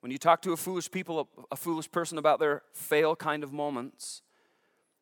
when 0.00 0.10
you 0.10 0.18
talk 0.18 0.40
to 0.42 0.52
a 0.52 0.56
foolish 0.56 0.90
people, 0.90 1.28
a, 1.50 1.56
foolish 1.56 1.90
person 1.90 2.16
about 2.16 2.40
their 2.40 2.62
fail 2.72 3.14
kind 3.14 3.44
of 3.44 3.52
moments, 3.52 4.22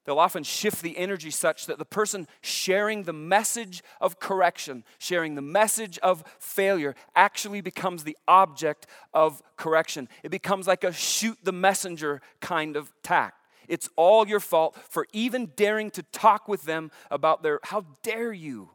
they'll 0.05 0.19
often 0.19 0.43
shift 0.43 0.83
the 0.83 0.97
energy 0.99 1.31
such 1.31 1.67
that 1.67 1.79
the 1.79 1.85
person 1.85 2.27
sharing 2.41 3.05
the 3.05 3.13
message 3.13 3.83
of 4.01 4.19
correction, 4.19 4.85
sharing 4.99 5.35
the 5.35 5.43
message 5.43 5.99
of 5.99 6.25
failure, 6.39 6.95
actually 7.15 7.61
becomes 7.61 8.05
the 8.05 8.17
object 8.29 8.87
of 9.13 9.43
correction. 9.57 10.09
It 10.23 10.31
becomes 10.31 10.67
like 10.67 10.85
a 10.85 10.93
shoot 10.93 11.39
the 11.43 11.53
messenger 11.53 12.21
kind 12.41 12.77
of 12.77 12.93
tact. 13.03 13.41
It's 13.69 13.89
all 13.97 14.27
your 14.27 14.41
fault 14.41 14.77
for 14.91 15.07
even 15.13 15.53
daring 15.57 15.91
to 15.93 16.03
talk 16.03 16.49
with 16.49 16.65
them 16.65 16.91
about 17.11 17.43
their, 17.43 17.61
how 17.63 17.87
dare 18.03 18.33
you? 18.33 18.71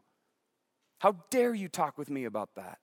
How 1.00 1.18
dare 1.30 1.54
you 1.54 1.68
talk 1.68 1.98
with 1.98 2.10
me 2.10 2.26
about 2.26 2.50
that? 2.56 2.80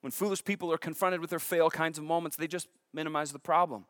When 0.00 0.10
foolish 0.10 0.44
people 0.44 0.70
are 0.72 0.78
confronted 0.78 1.20
with 1.20 1.30
their 1.30 1.38
fail 1.38 1.70
kinds 1.70 1.98
of 1.98 2.04
moments, 2.04 2.36
they 2.36 2.46
just 2.46 2.68
minimize 2.92 3.32
the 3.32 3.38
problem. 3.38 3.86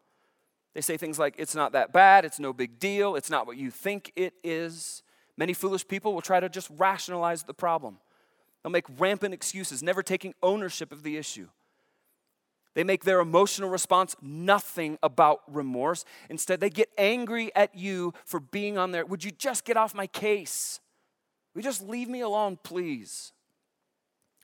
They 0.75 0.81
say 0.81 0.97
things 0.97 1.19
like, 1.19 1.35
it's 1.39 1.55
not 1.55 1.73
that 1.73 1.93
bad, 1.93 2.25
it's 2.25 2.41
no 2.41 2.53
big 2.53 2.79
deal, 2.79 3.15
it's 3.15 3.31
not 3.31 3.47
what 3.47 3.57
you 3.57 3.71
think 3.71 4.13
it 4.17 4.35
is. 4.43 5.03
Many 5.37 5.53
foolish 5.53 5.87
people 5.87 6.15
will 6.15 6.21
try 6.21 6.41
to 6.41 6.49
just 6.49 6.69
rationalize 6.77 7.45
the 7.45 7.55
problem. 7.55 7.99
They'll 8.63 8.73
make 8.73 8.87
rampant 8.99 9.35
excuses, 9.35 9.83
never 9.83 10.03
taking 10.03 10.35
ownership 10.43 10.91
of 10.91 11.03
the 11.03 11.17
issue. 11.17 11.49
They 12.75 12.83
make 12.83 13.05
their 13.05 13.21
emotional 13.21 13.71
response 13.71 14.17
nothing 14.21 14.99
about 15.01 15.43
remorse. 15.47 16.05
Instead, 16.29 16.59
they 16.59 16.71
get 16.71 16.89
angry 16.99 17.55
at 17.55 17.77
you 17.77 18.13
for 18.25 18.41
being 18.41 18.77
on 18.79 18.91
there. 18.91 19.07
Would 19.07 19.23
you 19.23 19.31
just 19.31 19.65
get 19.65 19.77
off 19.77 19.95
my 19.95 20.09
case? 20.09 20.81
Will 21.55 21.61
you 21.61 21.69
just 21.69 21.87
leave 21.87 22.09
me 22.09 22.21
alone, 22.21 22.59
please? 22.63 23.33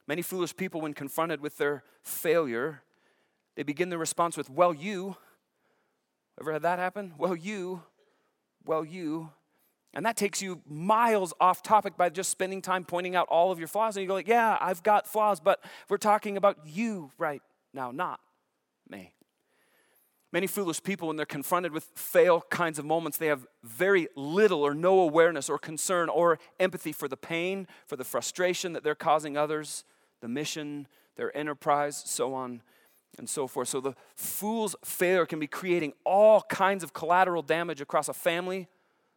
Many 0.07 0.23
foolish 0.23 0.57
people, 0.57 0.81
when 0.81 0.95
confronted 0.95 1.41
with 1.41 1.57
their 1.57 1.83
failure, 2.03 2.83
they 3.57 3.65
begin 3.65 3.91
the 3.91 3.99
response 3.99 4.37
with, 4.37 4.49
Well, 4.49 4.73
you. 4.73 5.17
Ever 6.41 6.53
had 6.55 6.63
that 6.63 6.79
happen? 6.79 7.13
Well, 7.19 7.37
you. 7.37 7.83
Well, 8.65 8.85
you. 8.85 9.31
And 9.93 10.07
that 10.07 10.17
takes 10.17 10.41
you 10.41 10.63
miles 10.67 11.35
off 11.41 11.63
topic 11.63 11.97
by 11.97 12.09
just 12.09 12.31
spending 12.31 12.63
time 12.63 12.85
pointing 12.85 13.15
out 13.15 13.27
all 13.29 13.53
of 13.53 13.59
your 13.59 13.69
flaws. 13.69 13.97
And 13.97 14.03
you 14.03 14.09
go, 14.09 14.15
like, 14.15 14.29
Yeah, 14.29 14.57
I've 14.61 14.83
got 14.83 15.07
flaws, 15.07 15.41
but 15.41 15.63
we're 15.89 15.99
talking 15.99 16.37
about 16.37 16.59
you 16.65 17.11
right 17.19 17.43
now, 17.75 17.91
not 17.91 18.21
me. 18.89 19.13
Many 20.33 20.47
foolish 20.47 20.83
people, 20.83 21.09
when 21.09 21.17
they're 21.17 21.27
confronted 21.27 21.73
with 21.73 21.85
fail 21.97 22.41
kinds 22.41 22.79
of 22.79 22.85
moments, 22.85 23.19
they 23.19 23.27
have 23.27 23.47
very 23.65 24.07
little 24.15 24.63
or 24.63 24.75
no 24.75 25.01
awareness 25.01 25.51
or 25.51 25.59
concern 25.59 26.09
or 26.09 26.39
empathy 26.61 26.93
for 26.93 27.09
the 27.09 27.17
pain, 27.17 27.67
for 27.87 27.97
the 27.97 28.05
frustration 28.05 28.73
that 28.73 28.85
they're 28.85 28.95
causing 28.95 29.37
others, 29.37 29.85
the 30.21 30.29
mission, 30.29 30.87
their 31.17 31.37
enterprise, 31.37 32.01
so 32.07 32.33
on 32.33 32.63
and 33.21 33.29
so 33.29 33.47
forth. 33.47 33.69
So 33.69 33.81
the 33.81 33.95
fool's 34.17 34.75
failure 34.85 35.27
can 35.27 35.39
be 35.39 35.47
creating 35.47 35.93
all 36.05 36.43
kinds 36.43 36.83
of 36.83 36.93
collateral 36.93 37.43
damage 37.43 37.81
across 37.81 38.09
a 38.09 38.13
family, 38.13 38.67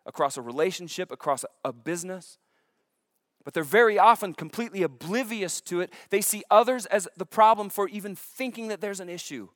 across 0.05 0.38
a 0.38 0.41
relationship, 0.41 1.12
across 1.12 1.43
a, 1.65 1.74
business. 1.74 2.38
But 3.43 3.53
they're 3.53 3.63
very 3.63 3.98
often 3.98 4.33
completely 4.33 4.83
oblivious 4.83 5.60
to 5.62 5.81
it. 5.81 5.91
They 6.12 6.22
see 6.22 6.43
others 6.51 6.86
as 6.86 7.07
the 7.17 7.25
problem 7.25 7.69
for 7.69 7.88
even 7.89 8.15
thinking 8.15 8.67
that 8.67 8.79
there's 8.79 9.00
an 9.00 9.10
issue. 9.10 9.50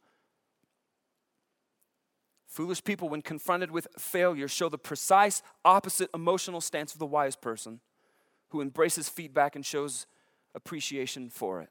Foolish 2.48 2.84
people, 2.84 3.08
when 3.08 3.22
confronted 3.22 3.70
with 3.70 3.88
failure, 4.00 4.48
show 4.48 4.68
the 4.68 4.80
precise 4.80 5.44
opposite 5.64 6.10
emotional 6.14 6.60
stance 6.60 6.94
of 6.94 7.00
the 7.00 7.06
wise 7.06 7.36
person 7.36 7.82
who 8.50 8.62
embraces 8.62 9.10
feedback 9.10 9.56
and 9.56 9.66
shows 9.66 10.08
appreciation 10.56 11.30
for 11.30 11.62
it. 11.62 11.70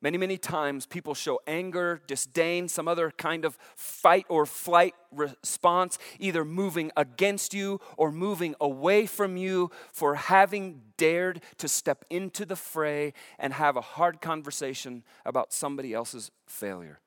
Many, 0.00 0.16
many 0.16 0.38
times 0.38 0.86
people 0.86 1.14
show 1.14 1.40
anger, 1.48 2.00
disdain, 2.06 2.68
some 2.68 2.86
other 2.86 3.10
kind 3.10 3.44
of 3.44 3.58
fight 3.74 4.26
or 4.28 4.46
flight 4.46 4.94
response, 5.10 5.98
either 6.20 6.44
moving 6.44 6.92
against 6.96 7.52
you 7.52 7.80
or 7.96 8.12
moving 8.12 8.54
away 8.60 9.06
from 9.06 9.36
you 9.36 9.72
for 9.92 10.14
having 10.14 10.82
dared 10.96 11.42
to 11.56 11.66
step 11.66 12.04
into 12.10 12.46
the 12.46 12.54
fray 12.54 13.12
and 13.40 13.52
have 13.54 13.76
a 13.76 13.80
hard 13.80 14.20
conversation 14.20 15.02
about 15.26 15.52
somebody 15.52 15.92
else's 15.92 16.30
failure. 16.46 17.00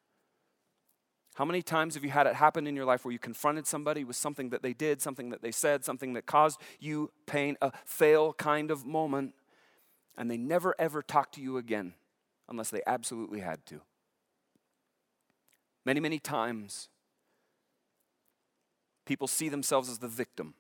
How 1.36 1.46
many 1.46 1.62
times 1.62 1.96
have 1.96 2.04
you 2.04 2.10
had 2.10 2.28
it 2.28 2.36
happen 2.36 2.68
in 2.68 2.76
your 2.76 2.84
life 2.84 3.06
where 3.06 3.14
you 3.14 3.20
confronted 3.20 3.66
somebody 3.66 4.04
with 4.04 4.18
something 4.18 4.50
that 4.50 4.64
they 4.64 4.74
did, 4.74 5.02
something 5.02 5.30
that 5.30 5.42
they 5.42 5.52
said, 5.52 5.86
something 5.86 6.12
that 6.14 6.26
caused 6.26 6.60
you 6.78 7.10
pain, 7.26 7.56
a 7.62 7.72
fail 7.86 8.34
kind 8.34 8.70
of 8.70 8.86
moment, 8.86 9.34
and 10.18 10.30
they 10.30 10.38
never 10.38 10.76
ever 10.78 11.02
talk 11.02 11.32
to 11.32 11.42
you 11.42 11.56
again? 11.56 11.94
Unless 12.52 12.70
they 12.70 12.82
absolutely 12.86 13.40
had 13.40 13.66
to. 13.66 13.82
Many, 15.86 16.00
many 16.00 16.20
times, 16.20 16.90
people 19.06 19.28
see 19.28 19.50
themselves 19.50 19.90
as 19.90 19.98
the 19.98 20.08
victim, 20.08 20.54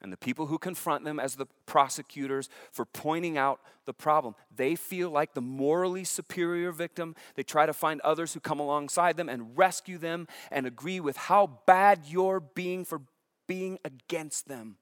and 0.00 0.10
the 0.10 0.16
people 0.16 0.46
who 0.46 0.56
confront 0.56 1.04
them 1.04 1.20
as 1.20 1.34
the 1.34 1.44
prosecutors 1.66 2.48
for 2.72 2.86
pointing 2.86 3.36
out 3.36 3.60
the 3.84 3.92
problem. 3.92 4.34
They 4.54 4.74
feel 4.74 5.10
like 5.10 5.34
the 5.34 5.42
morally 5.42 6.04
superior 6.04 6.72
victim. 6.72 7.14
They 7.34 7.42
try 7.42 7.66
to 7.66 7.74
find 7.74 8.00
others 8.00 8.32
who 8.32 8.40
come 8.40 8.60
alongside 8.60 9.18
them 9.18 9.28
and 9.28 9.58
rescue 9.58 9.98
them 9.98 10.26
and 10.50 10.66
agree 10.66 11.00
with 11.00 11.18
how 11.18 11.58
bad 11.66 12.04
you're 12.06 12.40
being 12.40 12.86
for 12.86 13.02
being 13.46 13.78
against 13.84 14.48
them. 14.48 14.76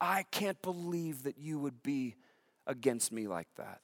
I 0.00 0.24
can't 0.30 0.62
believe 0.62 1.24
that 1.24 1.38
you 1.38 1.58
would 1.58 1.82
be 1.82 2.14
against 2.66 3.10
me 3.10 3.26
like 3.26 3.48
that. 3.56 3.80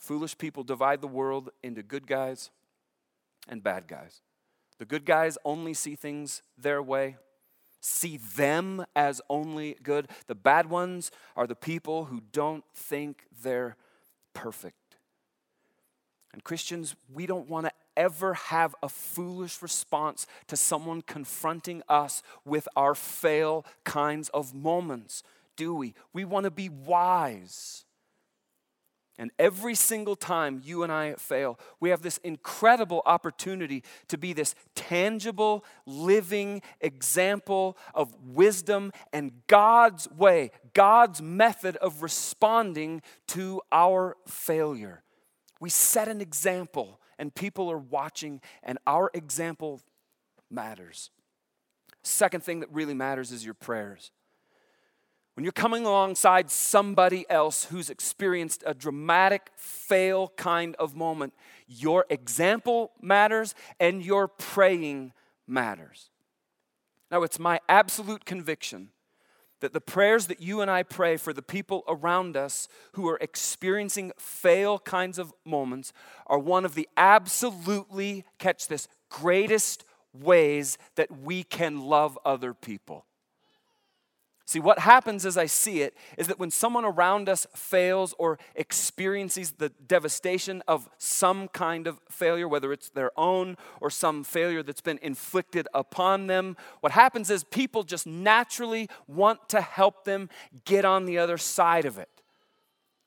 Foolish 0.00 0.38
people 0.38 0.64
divide 0.64 1.02
the 1.02 1.06
world 1.06 1.50
into 1.62 1.82
good 1.82 2.06
guys 2.06 2.50
and 3.48 3.62
bad 3.62 3.86
guys. 3.86 4.22
The 4.78 4.86
good 4.86 5.04
guys 5.04 5.36
only 5.44 5.74
see 5.74 5.94
things 5.94 6.42
their 6.56 6.82
way, 6.82 7.18
see 7.82 8.16
them 8.16 8.86
as 8.96 9.20
only 9.28 9.76
good. 9.82 10.08
The 10.26 10.34
bad 10.34 10.70
ones 10.70 11.10
are 11.36 11.46
the 11.46 11.54
people 11.54 12.06
who 12.06 12.22
don't 12.32 12.64
think 12.74 13.26
they're 13.42 13.76
perfect. 14.32 14.96
And 16.32 16.42
Christians, 16.42 16.96
we 17.12 17.26
don't 17.26 17.50
want 17.50 17.66
to 17.66 17.72
ever 17.94 18.32
have 18.32 18.74
a 18.82 18.88
foolish 18.88 19.60
response 19.60 20.26
to 20.46 20.56
someone 20.56 21.02
confronting 21.02 21.82
us 21.90 22.22
with 22.46 22.66
our 22.74 22.94
fail 22.94 23.66
kinds 23.84 24.30
of 24.30 24.54
moments, 24.54 25.22
do 25.56 25.74
we? 25.74 25.92
We 26.14 26.24
want 26.24 26.44
to 26.44 26.50
be 26.50 26.70
wise. 26.70 27.84
And 29.20 29.30
every 29.38 29.74
single 29.74 30.16
time 30.16 30.62
you 30.64 30.82
and 30.82 30.90
I 30.90 31.12
fail, 31.12 31.60
we 31.78 31.90
have 31.90 32.00
this 32.00 32.16
incredible 32.24 33.02
opportunity 33.04 33.84
to 34.08 34.16
be 34.16 34.32
this 34.32 34.54
tangible, 34.74 35.62
living 35.84 36.62
example 36.80 37.76
of 37.94 38.16
wisdom 38.24 38.92
and 39.12 39.32
God's 39.46 40.10
way, 40.10 40.52
God's 40.72 41.20
method 41.20 41.76
of 41.76 42.02
responding 42.02 43.02
to 43.26 43.60
our 43.70 44.16
failure. 44.26 45.02
We 45.60 45.68
set 45.68 46.08
an 46.08 46.22
example, 46.22 46.98
and 47.18 47.34
people 47.34 47.70
are 47.70 47.76
watching, 47.76 48.40
and 48.62 48.78
our 48.86 49.10
example 49.12 49.82
matters. 50.50 51.10
Second 52.02 52.42
thing 52.42 52.60
that 52.60 52.72
really 52.72 52.94
matters 52.94 53.32
is 53.32 53.44
your 53.44 53.52
prayers. 53.52 54.12
When 55.40 55.44
you're 55.46 55.52
coming 55.52 55.86
alongside 55.86 56.50
somebody 56.50 57.24
else 57.30 57.64
who's 57.64 57.88
experienced 57.88 58.62
a 58.66 58.74
dramatic 58.74 59.50
fail 59.56 60.28
kind 60.36 60.76
of 60.76 60.94
moment, 60.94 61.32
your 61.66 62.04
example 62.10 62.90
matters 63.00 63.54
and 63.80 64.04
your 64.04 64.28
praying 64.28 65.14
matters. 65.46 66.10
Now, 67.10 67.22
it's 67.22 67.38
my 67.38 67.58
absolute 67.70 68.26
conviction 68.26 68.90
that 69.60 69.72
the 69.72 69.80
prayers 69.80 70.26
that 70.26 70.42
you 70.42 70.60
and 70.60 70.70
I 70.70 70.82
pray 70.82 71.16
for 71.16 71.32
the 71.32 71.40
people 71.40 71.84
around 71.88 72.36
us 72.36 72.68
who 72.92 73.08
are 73.08 73.16
experiencing 73.22 74.12
fail 74.18 74.78
kinds 74.78 75.18
of 75.18 75.32
moments 75.46 75.94
are 76.26 76.38
one 76.38 76.66
of 76.66 76.74
the 76.74 76.86
absolutely, 76.98 78.26
catch 78.38 78.68
this, 78.68 78.88
greatest 79.08 79.86
ways 80.12 80.76
that 80.96 81.10
we 81.10 81.44
can 81.44 81.80
love 81.80 82.18
other 82.26 82.52
people. 82.52 83.06
See, 84.50 84.58
what 84.58 84.80
happens 84.80 85.24
as 85.24 85.38
I 85.38 85.46
see 85.46 85.80
it 85.80 85.96
is 86.18 86.26
that 86.26 86.40
when 86.40 86.50
someone 86.50 86.84
around 86.84 87.28
us 87.28 87.46
fails 87.54 88.16
or 88.18 88.36
experiences 88.56 89.52
the 89.52 89.68
devastation 89.68 90.60
of 90.66 90.90
some 90.98 91.46
kind 91.46 91.86
of 91.86 92.00
failure, 92.10 92.48
whether 92.48 92.72
it's 92.72 92.88
their 92.88 93.12
own 93.16 93.56
or 93.80 93.90
some 93.90 94.24
failure 94.24 94.64
that's 94.64 94.80
been 94.80 94.98
inflicted 95.02 95.68
upon 95.72 96.26
them, 96.26 96.56
what 96.80 96.90
happens 96.90 97.30
is 97.30 97.44
people 97.44 97.84
just 97.84 98.08
naturally 98.08 98.88
want 99.06 99.48
to 99.50 99.60
help 99.60 100.02
them 100.04 100.28
get 100.64 100.84
on 100.84 101.04
the 101.04 101.16
other 101.16 101.38
side 101.38 101.84
of 101.84 101.96
it. 101.96 102.08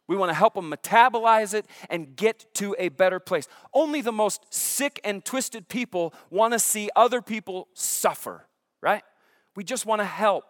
We 0.08 0.16
want 0.16 0.30
to 0.30 0.36
help 0.36 0.54
them 0.54 0.72
metabolize 0.72 1.54
it 1.54 1.66
and 1.90 2.16
get 2.16 2.54
to 2.54 2.74
a 2.80 2.88
better 2.88 3.20
place. 3.20 3.50
Only 3.74 4.00
the 4.00 4.14
most 4.14 4.46
sick 4.54 5.02
and 5.04 5.26
twisted 5.26 5.68
people 5.68 6.14
want 6.30 6.54
to 6.54 6.60
see 6.60 6.90
other 6.96 7.22
people 7.22 7.68
suffer, 7.74 8.48
right? 8.82 9.04
We 9.58 9.66
just 9.66 9.86
want 9.86 10.00
to 10.00 10.06
help. 10.06 10.46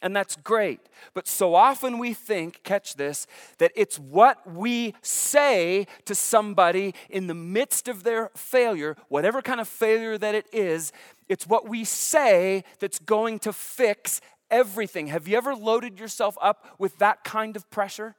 And 0.00 0.14
that's 0.14 0.36
great. 0.36 0.80
But 1.12 1.26
so 1.26 1.56
often 1.56 1.98
we 1.98 2.14
think, 2.14 2.62
catch 2.62 2.94
this, 2.94 3.26
that 3.58 3.72
it's 3.74 3.98
what 3.98 4.48
we 4.48 4.94
say 5.02 5.86
to 6.04 6.14
somebody 6.14 6.94
in 7.10 7.26
the 7.26 7.34
midst 7.34 7.88
of 7.88 8.04
their 8.04 8.30
failure, 8.36 8.96
whatever 9.08 9.42
kind 9.42 9.60
of 9.60 9.66
failure 9.66 10.16
that 10.16 10.36
it 10.36 10.46
is, 10.52 10.92
it's 11.28 11.48
what 11.48 11.68
we 11.68 11.84
say 11.84 12.62
that's 12.78 13.00
going 13.00 13.40
to 13.40 13.52
fix 13.52 14.20
everything. 14.50 15.08
Have 15.08 15.26
you 15.26 15.36
ever 15.36 15.54
loaded 15.54 15.98
yourself 15.98 16.38
up 16.40 16.76
with 16.78 16.98
that 16.98 17.24
kind 17.24 17.56
of 17.56 17.68
pressure? 17.70 18.14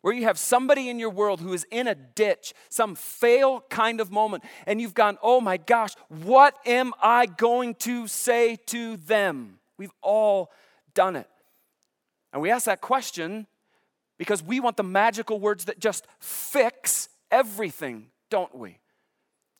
Where 0.00 0.14
you 0.14 0.24
have 0.24 0.38
somebody 0.38 0.88
in 0.88 0.98
your 0.98 1.10
world 1.10 1.40
who 1.40 1.52
is 1.52 1.66
in 1.70 1.88
a 1.88 1.94
ditch, 1.94 2.54
some 2.68 2.94
fail 2.94 3.64
kind 3.68 4.00
of 4.00 4.10
moment, 4.10 4.44
and 4.66 4.80
you've 4.80 4.94
gone, 4.94 5.18
oh 5.22 5.40
my 5.40 5.56
gosh, 5.56 5.94
what 6.08 6.56
am 6.64 6.94
I 7.02 7.26
going 7.26 7.74
to 7.76 8.06
say 8.06 8.56
to 8.66 8.96
them? 8.96 9.58
We've 9.78 9.92
all 10.02 10.52
done 10.96 11.14
it? 11.14 11.28
And 12.32 12.42
we 12.42 12.50
ask 12.50 12.66
that 12.66 12.80
question 12.80 13.46
because 14.18 14.42
we 14.42 14.58
want 14.58 14.76
the 14.76 14.82
magical 14.82 15.38
words 15.38 15.66
that 15.66 15.78
just 15.78 16.08
fix 16.18 17.08
everything, 17.30 18.08
don't 18.30 18.52
we? 18.54 18.78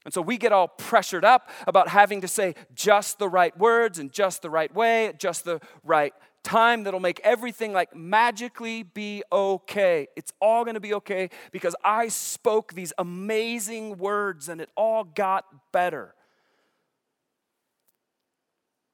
And 0.05 0.14
so 0.14 0.20
we 0.22 0.37
get 0.38 0.53
all 0.53 0.68
pressured 0.68 1.25
up 1.25 1.51
about 1.66 1.88
having 1.88 2.20
to 2.20 2.29
say 2.29 2.55
just 2.75 3.18
the 3.18 3.29
right 3.29 3.57
words 3.59 3.99
and 3.99 4.12
just 4.12 4.42
the 4.42 4.51
right 4.51 4.72
way, 4.75 5.07
at 5.07 5.18
just 5.20 5.44
the 5.44 5.61
right 5.85 6.12
time 6.44 6.85
that'll 6.85 7.01
make 7.01 7.20
everything 7.25 7.72
like 7.72 7.94
magically 7.94 8.85
be 8.85 9.22
okay. 9.33 10.07
It's 10.16 10.33
all 10.40 10.64
going 10.64 10.75
to 10.75 10.81
be 10.81 10.94
okay 10.94 11.29
because 11.51 11.75
I 11.85 12.09
spoke 12.09 12.72
these 12.72 12.92
amazing 12.99 13.99
words 13.99 14.49
and 14.49 14.61
it 14.61 14.70
all 14.77 15.03
got 15.03 15.44
better. 15.72 16.14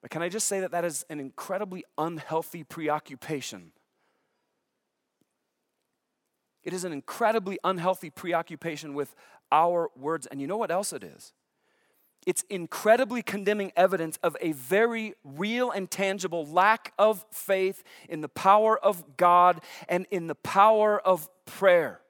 But 0.03 0.11
can 0.11 0.21
I 0.21 0.29
just 0.29 0.49
say 0.49 0.61
that 0.61 0.73
that 0.73 0.85
is 0.85 1.07
an 1.09 1.21
incredibly 1.21 1.85
unhealthy 1.97 2.65
preoccupation? 2.65 3.71
It 6.65 6.73
is 6.73 6.85
an 6.85 6.93
incredibly 6.93 7.59
unhealthy 7.65 8.11
preoccupation 8.11 8.95
with 8.95 9.15
our 9.51 9.91
words. 9.97 10.27
And 10.27 10.41
you 10.41 10.47
know 10.47 10.57
what 10.57 10.71
else 10.71 10.93
it 10.93 11.05
is? 11.05 11.33
It's 12.27 12.45
incredibly 12.49 13.23
condemning 13.23 13.73
evidence 13.77 14.17
of 14.23 14.37
a 14.41 14.53
very 14.53 15.15
real 15.25 15.71
and 15.71 15.91
tangible 15.91 16.47
lack 16.47 16.93
of 16.99 17.25
faith 17.33 17.83
in 18.09 18.21
the 18.21 18.29
power 18.29 18.79
of 18.79 19.17
God 19.17 19.61
and 19.89 20.07
in 20.11 20.29
the 20.29 20.37
power 20.37 21.01
of 21.01 21.29
prayer. 21.47 22.01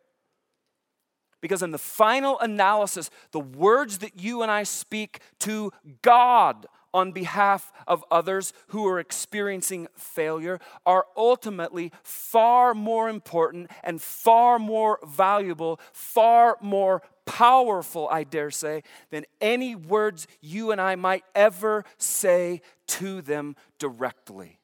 Because 1.40 1.62
in 1.62 1.72
the 1.72 1.78
final 1.78 2.38
analysis, 2.40 3.11
the 3.33 3.40
words 3.40 3.98
that 3.98 4.20
you 4.20 4.42
and 4.42 4.50
I 4.50 4.62
speak 4.62 5.20
to 5.40 5.72
God 6.02 6.66
on 6.94 7.12
behalf 7.12 7.72
of 7.87 8.05
others 8.11 8.52
who 8.68 8.87
are 8.87 8.98
experiencing 8.98 9.88
failure 9.96 10.61
are 10.85 11.07
ultimately 11.16 11.92
far 12.02 12.74
more 12.74 13.09
important 13.09 13.70
and 13.83 14.00
far 14.00 14.59
more 14.59 14.98
valuable, 15.07 15.81
far 15.92 16.57
more 16.61 17.02
powerful, 17.24 18.09
I 18.11 18.24
dare 18.24 18.50
say, 18.50 18.83
than 19.11 19.24
any 19.40 19.74
words 19.74 20.26
you 20.40 20.70
and 20.70 20.81
I 20.81 20.96
might 20.96 21.24
ever 21.35 21.85
say 21.96 22.62
to 22.88 23.22
them 23.22 23.57
directly. 23.78 24.59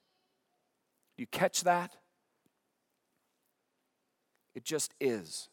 You 1.16 1.26
catch 1.26 1.64
that? 1.64 1.96
It 4.54 4.64
just 4.64 4.92
is. 5.00 5.48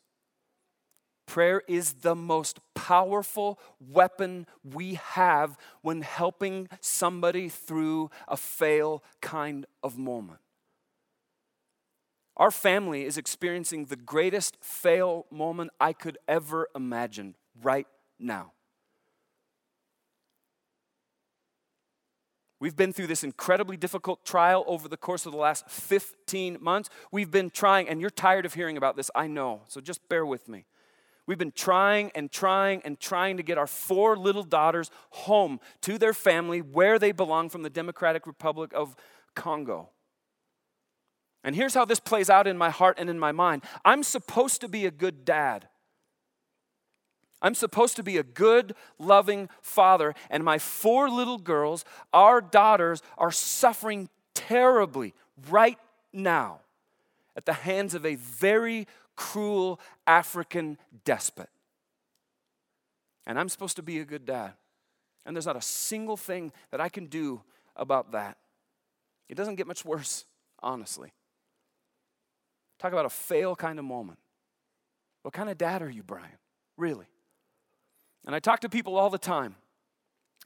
Prayer 1.25 1.63
is 1.67 1.93
the 1.93 2.15
most 2.15 2.59
powerful 2.73 3.59
weapon 3.79 4.45
we 4.63 4.95
have 4.95 5.57
when 5.81 6.01
helping 6.01 6.69
somebody 6.81 7.49
through 7.49 8.09
a 8.27 8.37
fail 8.37 9.03
kind 9.21 9.65
of 9.83 9.97
moment. 9.97 10.39
Our 12.37 12.51
family 12.51 13.05
is 13.05 13.17
experiencing 13.17 13.85
the 13.85 13.95
greatest 13.95 14.57
fail 14.61 15.25
moment 15.31 15.71
I 15.79 15.93
could 15.93 16.17
ever 16.27 16.67
imagine 16.75 17.35
right 17.61 17.87
now. 18.19 18.51
We've 22.59 22.75
been 22.75 22.93
through 22.93 23.07
this 23.07 23.23
incredibly 23.23 23.77
difficult 23.77 24.25
trial 24.25 24.63
over 24.67 24.87
the 24.87 24.97
course 24.97 25.25
of 25.25 25.31
the 25.31 25.37
last 25.37 25.69
15 25.69 26.57
months. 26.61 26.89
We've 27.11 27.31
been 27.31 27.49
trying, 27.49 27.87
and 27.89 27.99
you're 28.01 28.09
tired 28.09 28.45
of 28.45 28.53
hearing 28.53 28.77
about 28.77 28.95
this, 28.95 29.11
I 29.13 29.27
know, 29.27 29.61
so 29.67 29.81
just 29.81 30.07
bear 30.09 30.25
with 30.25 30.47
me. 30.47 30.65
We've 31.27 31.37
been 31.37 31.51
trying 31.51 32.11
and 32.13 32.31
trying 32.31 32.81
and 32.85 32.99
trying 32.99 33.37
to 33.37 33.43
get 33.43 33.57
our 33.57 33.67
four 33.67 34.15
little 34.15 34.43
daughters 34.43 34.91
home 35.09 35.59
to 35.81 35.97
their 35.97 36.13
family 36.13 36.61
where 36.61 36.99
they 36.99 37.11
belong 37.11 37.49
from 37.49 37.63
the 37.63 37.69
Democratic 37.69 38.27
Republic 38.27 38.71
of 38.75 38.95
Congo. 39.33 39.89
And 41.43 41.55
here's 41.55 41.73
how 41.73 41.85
this 41.85 41.99
plays 41.99 42.29
out 42.29 42.47
in 42.47 42.57
my 42.57 42.69
heart 42.69 42.97
and 42.99 43.09
in 43.09 43.19
my 43.19 43.31
mind 43.31 43.63
I'm 43.83 44.03
supposed 44.03 44.61
to 44.61 44.67
be 44.67 44.85
a 44.85 44.91
good 44.91 45.25
dad. 45.25 45.67
I'm 47.41 47.53
supposed 47.53 47.95
to 47.97 48.03
be 48.03 48.17
a 48.17 48.23
good, 48.23 48.73
loving 48.97 49.49
father, 49.61 50.15
and 50.31 50.43
my 50.43 50.57
four 50.57 51.09
little 51.09 51.37
girls, 51.37 51.85
our 52.11 52.41
daughters, 52.41 53.03
are 53.17 53.31
suffering 53.31 54.09
terribly 54.33 55.13
right 55.49 55.77
now 56.11 56.61
at 57.35 57.45
the 57.45 57.53
hands 57.53 57.93
of 57.93 58.05
a 58.05 58.15
very 58.15 58.87
cruel 59.15 59.79
African 60.05 60.77
despot. 61.03 61.49
And 63.25 63.39
I'm 63.39 63.49
supposed 63.49 63.75
to 63.77 63.83
be 63.83 63.99
a 63.99 64.05
good 64.05 64.25
dad. 64.25 64.53
And 65.25 65.35
there's 65.35 65.45
not 65.45 65.55
a 65.55 65.61
single 65.61 66.17
thing 66.17 66.51
that 66.71 66.79
I 66.79 66.89
can 66.89 67.07
do 67.07 67.41
about 67.75 68.11
that. 68.11 68.37
It 69.27 69.35
doesn't 69.35 69.55
get 69.55 69.67
much 69.67 69.83
worse, 69.83 70.25
honestly. 70.61 71.11
Talk 72.77 72.91
about 72.91 73.05
a 73.05 73.09
fail 73.09 73.55
kind 73.55 73.79
of 73.79 73.85
moment. 73.85 74.19
What 75.23 75.33
kind 75.33 75.49
of 75.49 75.57
dad 75.57 75.81
are 75.81 75.89
you, 75.89 76.03
Brian? 76.03 76.37
Really? 76.77 77.07
And 78.25 78.35
I 78.35 78.39
talk 78.39 78.59
to 78.59 78.69
people 78.69 78.97
all 78.97 79.09
the 79.09 79.17
time, 79.17 79.55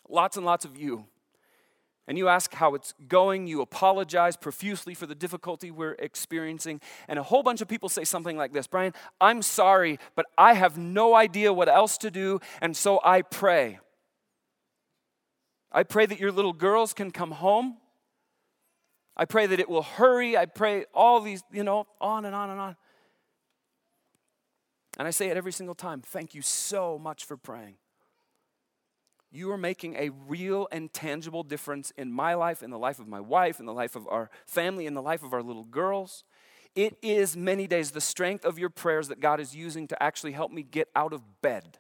lots 0.08 0.38
and 0.38 0.46
lots 0.46 0.64
of 0.64 0.78
you 0.78 1.06
and 2.10 2.18
you 2.18 2.28
ask 2.28 2.56
how 2.56 2.74
it's 2.74 2.96
going. 3.08 3.46
You 3.46 3.62
apologize 3.62 4.36
profusely 4.36 4.96
for 4.96 5.06
the 5.06 5.14
difficulty 5.14 5.70
we're 5.70 5.96
experiencing. 6.00 6.82
And 7.08 7.20
a 7.20 7.24
whole 7.24 7.44
bunch 7.44 7.62
of 7.62 7.68
people 7.68 7.88
say 7.88 8.04
something 8.04 8.36
like 8.36 8.52
this 8.52 8.66
Brian, 8.66 8.94
I'm 9.22 9.44
sorry, 9.44 10.00
but 10.16 10.26
I 10.36 10.56
have 10.56 10.76
no 10.76 11.14
idea 11.14 11.54
what 11.54 11.70
else 11.70 12.00
to 12.00 12.10
do, 12.10 12.40
and 12.62 12.76
so 12.76 13.00
I 13.06 13.22
pray. 13.22 13.80
I 15.72 15.84
pray 15.84 16.08
that 16.08 16.20
your 16.20 16.32
little 16.32 16.52
girls 16.52 16.94
can 16.94 17.12
come 17.12 17.30
home. 17.30 17.78
I 19.16 19.26
pray 19.26 19.46
that 19.46 19.60
it 19.60 19.70
will 19.70 19.84
hurry. 19.84 20.36
I 20.36 20.48
pray 20.48 20.86
all 20.96 21.22
these, 21.22 21.44
you 21.52 21.64
know, 21.64 21.86
on 22.02 22.26
and 22.26 22.34
on 22.34 22.50
and 22.50 22.60
on. 22.60 22.76
And 24.98 25.08
I 25.08 25.12
say 25.12 25.28
it 25.28 25.38
every 25.38 25.52
single 25.52 25.76
time. 25.76 26.02
Thank 26.02 26.34
you 26.34 26.42
so 26.42 26.98
much 26.98 27.26
for 27.26 27.38
praying 27.38 27.76
you 29.32 29.52
are 29.52 29.58
making 29.58 29.96
a 29.96 30.10
real 30.28 30.68
and 30.72 30.92
tangible 30.92 31.44
difference 31.44 31.92
in 31.98 32.12
my 32.12 32.34
life, 32.34 32.64
in 32.64 32.72
the 32.72 32.80
life 32.80 33.00
of 33.00 33.08
my 33.08 33.20
wife, 33.20 33.60
in 33.60 33.66
the 33.66 33.74
life 33.74 33.96
of 33.96 34.08
our 34.08 34.30
family, 34.46 34.86
in 34.86 34.96
the 34.96 35.02
life 35.02 35.24
of 35.24 35.34
our 35.34 35.44
little 35.44 35.66
girls. 35.66 36.24
It 36.76 36.98
is 37.02 37.38
many 37.38 37.68
days 37.68 37.92
the 37.92 38.02
strength 38.02 38.46
of 38.46 38.58
your 38.58 38.70
prayers 38.70 39.08
that 39.10 39.20
God 39.20 39.40
is 39.40 39.56
using 39.56 39.88
to 39.88 40.02
actually 40.02 40.32
help 40.32 40.52
me 40.52 40.64
get 40.64 40.90
out 40.96 41.14
of 41.14 41.42
bed 41.42 41.78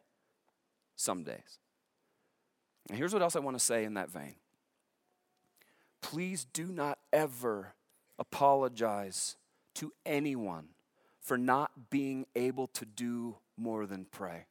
some 0.95 1.23
days. 1.23 1.59
And 2.89 2.97
here's 2.97 3.13
what 3.13 3.21
else 3.21 3.35
I 3.35 3.39
want 3.39 3.57
to 3.57 3.63
say 3.63 3.83
in 3.83 3.95
that 3.95 4.09
vein 4.09 4.35
please 6.01 6.45
do 6.45 6.65
not 6.67 6.97
ever 7.11 7.73
apologize 8.17 9.35
to 9.75 9.91
anyone 10.05 10.69
for 11.21 11.37
not 11.37 11.89
being 11.89 12.25
able 12.35 12.67
to 12.67 12.85
do 12.85 13.37
more 13.57 13.85
than 13.85 14.05
pray. 14.05 14.45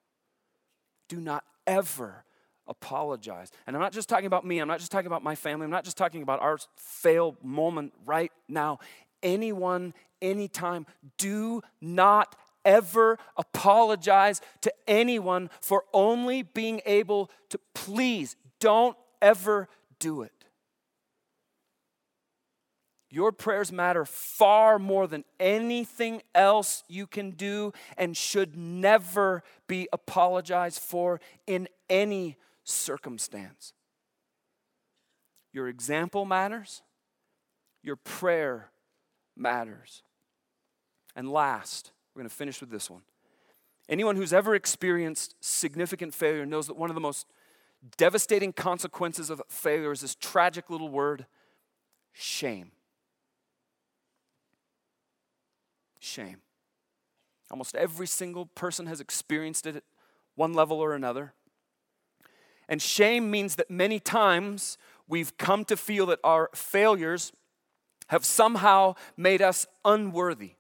Do 1.09 1.21
not 1.21 1.45
ever 1.67 2.25
apologize. 2.69 3.51
And 3.67 3.75
I'm 3.75 3.83
not 3.83 3.93
just 3.93 4.09
talking 4.09 4.27
about 4.27 4.45
me, 4.47 4.59
I'm 4.59 4.69
not 4.69 4.79
just 4.79 4.93
talking 4.93 5.07
about 5.07 5.23
my 5.23 5.35
family, 5.35 5.65
I'm 5.65 5.71
not 5.71 5.85
just 5.85 5.97
talking 5.97 6.23
about 6.23 6.41
our 6.41 6.59
fail 6.77 7.37
moment 7.43 7.93
right 8.07 8.33
now. 8.49 8.79
Anyone, 9.23 9.95
anytime, 10.23 10.87
do 11.17 11.63
not 11.81 12.37
ever 12.65 13.19
apologize 13.37 14.41
to 14.61 14.73
anyone 14.87 15.51
for 15.61 15.85
only 15.93 16.43
being 16.43 16.81
able 16.87 17.31
to 17.49 17.59
please. 17.75 18.37
Don't 18.61 18.97
ever 19.23 19.69
do 19.99 20.23
it. 20.23 20.33
Your 23.11 23.33
prayers 23.33 23.73
matter 23.73 24.05
far 24.05 24.79
more 24.79 25.07
than 25.07 25.25
anything 25.41 26.21
else 26.35 26.85
you 26.89 27.07
can 27.07 27.31
do 27.31 27.73
and 27.97 28.15
should 28.15 28.55
never 28.55 29.43
be 29.67 29.89
apologized 29.93 30.81
for 30.81 31.21
in 31.47 31.69
any 31.89 32.37
circumstance. 32.69 33.73
Your 35.53 35.69
example 35.69 36.25
matters, 36.25 36.83
your 37.83 37.97
prayer 37.97 38.71
matters. 39.37 40.03
And 41.17 41.31
last, 41.31 41.93
we're 42.15 42.21
going 42.23 42.31
to 42.31 42.35
finish 42.35 42.61
with 42.61 42.71
this 42.71 42.91
one. 42.91 43.03
Anyone 43.89 44.17
who's 44.17 44.33
ever 44.33 44.55
experienced 44.55 45.35
significant 45.41 46.15
failure 46.15 46.45
knows 46.45 46.67
that 46.67 46.77
one 46.77 46.91
of 46.91 46.95
the 46.95 47.01
most 47.01 47.27
devastating 47.97 48.53
consequences 48.53 49.31
of 49.31 49.43
failure 49.49 49.93
is 49.93 50.03
this 50.03 50.15
tragic 50.15 50.69
little 50.69 50.91
word 50.91 51.27
shame. 52.13 52.73
Shame. 55.99 56.43
Almost 57.51 57.75
every 57.75 58.07
single 58.07 58.47
person 58.47 58.87
has 58.87 59.01
experienced 59.01 59.67
it 59.67 59.77
at 59.77 59.85
one 60.35 60.53
level 60.53 60.79
or 60.79 60.95
another. 60.95 61.33
And 62.69 62.83
shame 62.83 63.31
means 63.31 63.57
that 63.57 63.71
many 63.71 63.99
times 63.99 64.77
we've 65.07 65.37
come 65.39 65.65
to 65.67 65.77
feel 65.77 66.07
that 66.07 66.21
our 66.23 66.51
failures 66.55 67.33
have 68.09 68.25
somehow 68.25 68.95
made 69.17 69.41
us 69.41 69.67
unworthy. 69.85 70.53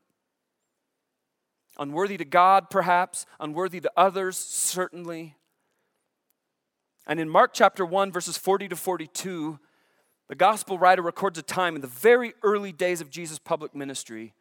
Unworthy 1.78 2.16
to 2.16 2.24
God, 2.24 2.70
perhaps, 2.70 3.26
unworthy 3.38 3.80
to 3.80 3.90
others, 3.96 4.36
certainly. 4.36 5.36
And 7.06 7.20
in 7.20 7.28
Mark 7.28 7.52
chapter 7.54 7.86
1, 7.86 8.10
verses 8.10 8.36
40 8.36 8.68
to 8.68 8.76
42, 8.76 9.58
the 10.28 10.34
gospel 10.34 10.78
writer 10.78 11.02
records 11.02 11.38
a 11.38 11.42
time 11.42 11.74
in 11.74 11.80
the 11.80 11.86
very 11.86 12.34
early 12.42 12.72
days 12.72 13.00
of 13.00 13.10
Jesus' 13.10 13.38
public 13.38 13.74
ministry 13.74 14.34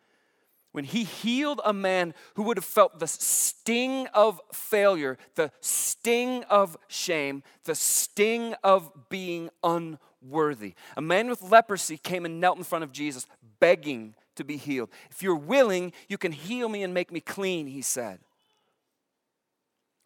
when 0.77 0.85
he 0.85 1.05
healed 1.05 1.59
a 1.65 1.73
man 1.73 2.13
who 2.35 2.43
would 2.43 2.55
have 2.55 2.63
felt 2.63 2.99
the 2.99 3.07
sting 3.07 4.05
of 4.13 4.39
failure, 4.53 5.17
the 5.33 5.49
sting 5.59 6.43
of 6.51 6.77
shame, 6.87 7.41
the 7.63 7.73
sting 7.73 8.53
of 8.63 8.91
being 9.09 9.49
unworthy. 9.63 10.75
A 10.95 11.01
man 11.01 11.29
with 11.29 11.41
leprosy 11.41 11.97
came 11.97 12.25
and 12.25 12.39
knelt 12.39 12.59
in 12.59 12.63
front 12.63 12.83
of 12.83 12.91
Jesus, 12.91 13.25
begging 13.59 14.13
to 14.35 14.43
be 14.43 14.55
healed. 14.55 14.91
If 15.09 15.23
you're 15.23 15.35
willing, 15.35 15.93
you 16.07 16.19
can 16.19 16.31
heal 16.31 16.69
me 16.69 16.83
and 16.83 16.93
make 16.93 17.11
me 17.11 17.21
clean, 17.21 17.65
he 17.65 17.81
said. 17.81 18.19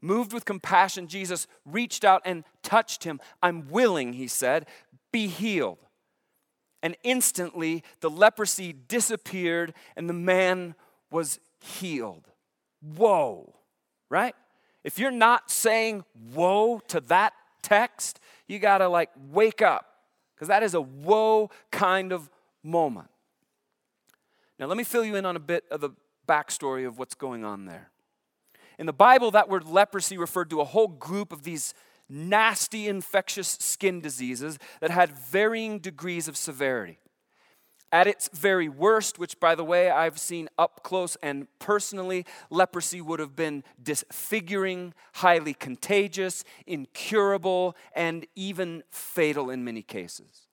Moved 0.02 0.32
with 0.32 0.46
compassion, 0.46 1.08
Jesus 1.08 1.48
reached 1.66 2.06
out 2.06 2.22
and 2.24 2.46
touched 2.64 3.04
him. 3.04 3.20
I'm 3.44 3.68
willing, 3.68 4.14
he 4.14 4.30
said, 4.30 4.68
be 5.12 5.28
healed 5.28 5.80
and 6.82 6.96
instantly 7.04 7.84
the 8.00 8.10
leprosy 8.10 8.74
disappeared 8.74 9.74
and 9.96 10.10
the 10.10 10.14
man 10.14 10.76
was 11.10 11.40
healed. 11.60 12.28
Whoa, 12.82 13.54
right? 14.10 14.36
If 14.84 14.98
you're 14.98 15.12
not 15.12 15.52
saying 15.52 16.04
whoa 16.34 16.80
to 16.88 17.00
that 17.02 17.34
text, 17.62 18.20
you 18.48 18.60
gotta 18.60 18.88
like 18.88 19.12
wake 19.32 19.62
up 19.62 19.86
because 20.36 20.48
that 20.48 20.64
is 20.64 20.74
a 20.74 20.82
whoa 20.82 21.52
kind 21.72 22.12
of 22.12 22.30
moment. 22.64 23.10
Now, 24.58 24.68
let 24.68 24.78
me 24.78 24.84
fill 24.84 25.04
you 25.04 25.16
in 25.16 25.26
on 25.26 25.36
a 25.36 25.40
bit 25.40 25.64
of 25.72 25.82
the 25.82 25.90
backstory 26.28 26.86
of 26.86 27.00
what's 27.00 27.16
going 27.16 27.44
on 27.44 27.66
there. 27.66 27.90
In 28.78 28.86
the 28.86 28.94
Bible, 28.94 29.32
that 29.32 29.50
word 29.50 29.66
leprosy 29.66 30.18
referred 30.18 30.50
to 30.52 30.62
a 30.62 30.66
whole 30.66 30.88
group 30.88 31.32
of 31.32 31.44
these 31.44 31.74
nasty 32.12 32.88
infectious 32.88 33.58
skin 33.60 34.02
diseases 34.02 34.60
that 34.82 34.92
had 34.92 35.18
varying 35.18 35.80
degrees 35.80 36.28
of 36.28 36.36
severity. 36.36 37.00
At 37.94 38.08
its 38.08 38.30
very 38.34 38.70
worst, 38.70 39.20
which 39.20 39.40
by 39.40 39.56
the 39.56 39.66
way 39.66 39.90
I've 39.90 40.18
seen 40.18 40.48
up 40.58 40.82
close 40.84 41.18
and 41.22 41.48
personally, 41.60 42.26
leprosy 42.50 43.02
would 43.02 43.20
have 43.20 43.36
been 43.36 43.64
disfiguring, 43.82 44.94
highly 45.16 45.54
contagious, 45.54 46.44
incurable, 46.66 47.76
and 47.94 48.26
even 48.36 48.84
fatal 48.92 49.50
in 49.50 49.64
many 49.66 49.82
cases. 49.82 50.48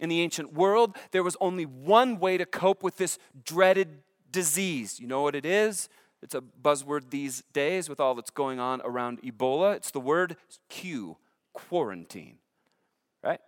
In 0.00 0.08
the 0.08 0.22
ancient 0.22 0.54
world, 0.54 0.96
there 1.12 1.22
was 1.22 1.36
only 1.40 1.66
one 1.66 2.18
way 2.18 2.38
to 2.38 2.46
cope 2.46 2.82
with 2.82 2.96
this 2.96 3.18
dreaded 3.44 4.02
disease. 4.30 4.98
You 4.98 5.06
know 5.06 5.22
what 5.22 5.34
it 5.34 5.46
is? 5.46 5.88
It's 6.24 6.34
a 6.34 6.40
buzzword 6.40 7.10
these 7.10 7.42
days 7.52 7.90
with 7.90 8.00
all 8.00 8.14
that's 8.14 8.30
going 8.30 8.58
on 8.58 8.80
around 8.82 9.20
Ebola. 9.20 9.76
It's 9.76 9.90
the 9.90 10.00
word 10.00 10.36
Q, 10.70 11.18
quarantine. 11.52 12.38
Right? 13.22 13.40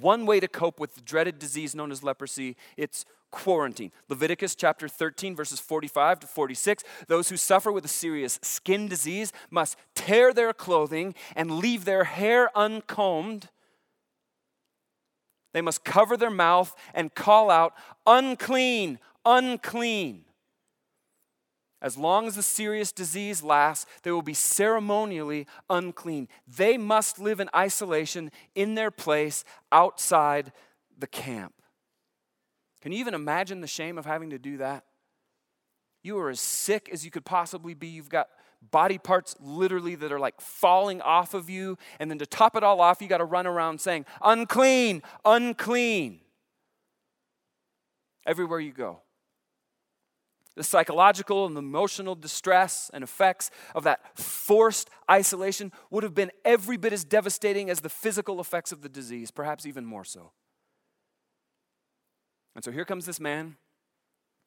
One 0.00 0.24
way 0.24 0.40
to 0.40 0.48
cope 0.48 0.80
with 0.80 0.94
the 0.94 1.02
dreaded 1.02 1.38
disease 1.38 1.74
known 1.74 1.92
as 1.92 2.02
leprosy, 2.02 2.56
it's 2.78 3.04
quarantine. 3.30 3.92
Leviticus 4.08 4.54
chapter 4.54 4.88
13, 4.88 5.36
verses 5.36 5.60
45 5.60 6.20
to 6.20 6.26
46. 6.26 6.82
Those 7.08 7.28
who 7.28 7.36
suffer 7.36 7.70
with 7.70 7.84
a 7.84 7.88
serious 7.88 8.38
skin 8.42 8.88
disease 8.88 9.30
must 9.50 9.76
tear 9.94 10.32
their 10.32 10.54
clothing 10.54 11.14
and 11.36 11.58
leave 11.58 11.84
their 11.84 12.04
hair 12.04 12.50
uncombed. 12.56 13.50
They 15.52 15.60
must 15.60 15.84
cover 15.84 16.16
their 16.16 16.30
mouth 16.30 16.74
and 16.94 17.14
call 17.14 17.50
out, 17.50 17.74
unclean, 18.06 18.98
unclean. 19.26 20.24
As 21.80 21.96
long 21.96 22.26
as 22.26 22.34
the 22.34 22.42
serious 22.42 22.90
disease 22.90 23.42
lasts, 23.42 23.86
they 24.02 24.10
will 24.10 24.22
be 24.22 24.34
ceremonially 24.34 25.46
unclean. 25.70 26.28
They 26.46 26.76
must 26.76 27.20
live 27.20 27.38
in 27.38 27.48
isolation 27.54 28.32
in 28.54 28.74
their 28.74 28.90
place 28.90 29.44
outside 29.70 30.52
the 30.98 31.06
camp. 31.06 31.54
Can 32.80 32.92
you 32.92 32.98
even 32.98 33.14
imagine 33.14 33.60
the 33.60 33.66
shame 33.66 33.96
of 33.96 34.06
having 34.06 34.30
to 34.30 34.38
do 34.38 34.56
that? 34.56 34.84
You 36.02 36.18
are 36.18 36.30
as 36.30 36.40
sick 36.40 36.88
as 36.92 37.04
you 37.04 37.10
could 37.10 37.24
possibly 37.24 37.74
be. 37.74 37.88
You've 37.88 38.08
got 38.08 38.28
body 38.70 38.98
parts 38.98 39.36
literally 39.40 39.94
that 39.96 40.12
are 40.12 40.18
like 40.18 40.40
falling 40.40 41.00
off 41.02 41.34
of 41.34 41.48
you. 41.48 41.78
And 42.00 42.10
then 42.10 42.18
to 42.18 42.26
top 42.26 42.56
it 42.56 42.64
all 42.64 42.80
off, 42.80 43.00
you 43.00 43.08
got 43.08 43.18
to 43.18 43.24
run 43.24 43.46
around 43.46 43.80
saying, 43.80 44.04
unclean, 44.22 45.02
unclean, 45.24 46.20
everywhere 48.26 48.60
you 48.60 48.72
go. 48.72 49.00
The 50.58 50.64
psychological 50.64 51.46
and 51.46 51.56
emotional 51.56 52.16
distress 52.16 52.90
and 52.92 53.04
effects 53.04 53.52
of 53.76 53.84
that 53.84 54.18
forced 54.18 54.90
isolation 55.08 55.70
would 55.88 56.02
have 56.02 56.16
been 56.16 56.32
every 56.44 56.76
bit 56.76 56.92
as 56.92 57.04
devastating 57.04 57.70
as 57.70 57.78
the 57.78 57.88
physical 57.88 58.40
effects 58.40 58.72
of 58.72 58.82
the 58.82 58.88
disease, 58.88 59.30
perhaps 59.30 59.66
even 59.66 59.86
more 59.86 60.04
so. 60.04 60.32
And 62.56 62.64
so 62.64 62.72
here 62.72 62.84
comes 62.84 63.06
this 63.06 63.20
man. 63.20 63.54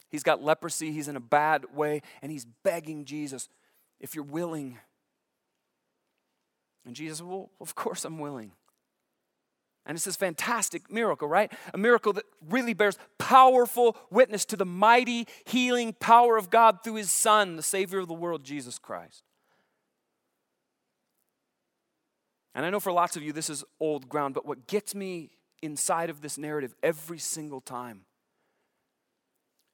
He's 0.09 0.21
got 0.21 0.43
leprosy, 0.43 0.91
he's 0.91 1.07
in 1.07 1.15
a 1.15 1.21
bad 1.21 1.73
way, 1.73 2.01
and 2.21 2.29
he's 2.29 2.45
begging 2.61 3.05
Jesus, 3.05 3.47
if 4.01 4.13
you're 4.13 4.25
willing. 4.25 4.79
And 6.85 6.93
Jesus, 6.93 7.21
well, 7.21 7.51
of 7.61 7.73
course 7.73 8.03
I'm 8.03 8.19
willing. 8.19 8.51
And 9.85 9.95
it's 9.95 10.05
this 10.05 10.15
fantastic 10.15 10.91
miracle, 10.91 11.27
right? 11.27 11.51
A 11.73 11.77
miracle 11.77 12.13
that 12.13 12.25
really 12.47 12.73
bears 12.73 12.97
powerful 13.17 13.97
witness 14.11 14.45
to 14.45 14.55
the 14.55 14.65
mighty 14.65 15.27
healing 15.45 15.93
power 15.93 16.37
of 16.37 16.49
God 16.49 16.83
through 16.83 16.95
his 16.95 17.11
Son, 17.11 17.55
the 17.55 17.63
Savior 17.63 17.99
of 17.99 18.07
the 18.07 18.13
world, 18.13 18.43
Jesus 18.43 18.77
Christ. 18.77 19.23
And 22.53 22.65
I 22.65 22.69
know 22.69 22.79
for 22.79 22.91
lots 22.91 23.15
of 23.15 23.23
you 23.23 23.33
this 23.33 23.49
is 23.49 23.63
old 23.79 24.07
ground, 24.07 24.33
but 24.33 24.45
what 24.45 24.67
gets 24.67 24.93
me 24.93 25.31
inside 25.61 26.09
of 26.09 26.21
this 26.21 26.37
narrative 26.37 26.75
every 26.83 27.19
single 27.19 27.61
time 27.61 28.01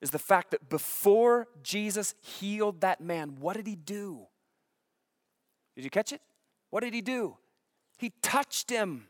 is 0.01 0.11
the 0.11 0.19
fact 0.19 0.51
that 0.51 0.69
before 0.69 1.47
Jesus 1.63 2.13
healed 2.21 2.81
that 2.81 3.01
man, 3.01 3.37
what 3.39 3.57
did 3.57 3.65
he 3.67 3.75
do? 3.75 4.27
Did 5.75 5.83
you 5.83 5.89
catch 5.89 6.13
it? 6.13 6.21
What 6.69 6.83
did 6.83 6.93
he 6.93 7.01
do? 7.01 7.37
He 7.97 8.11
touched 8.21 8.69
him. 8.69 9.07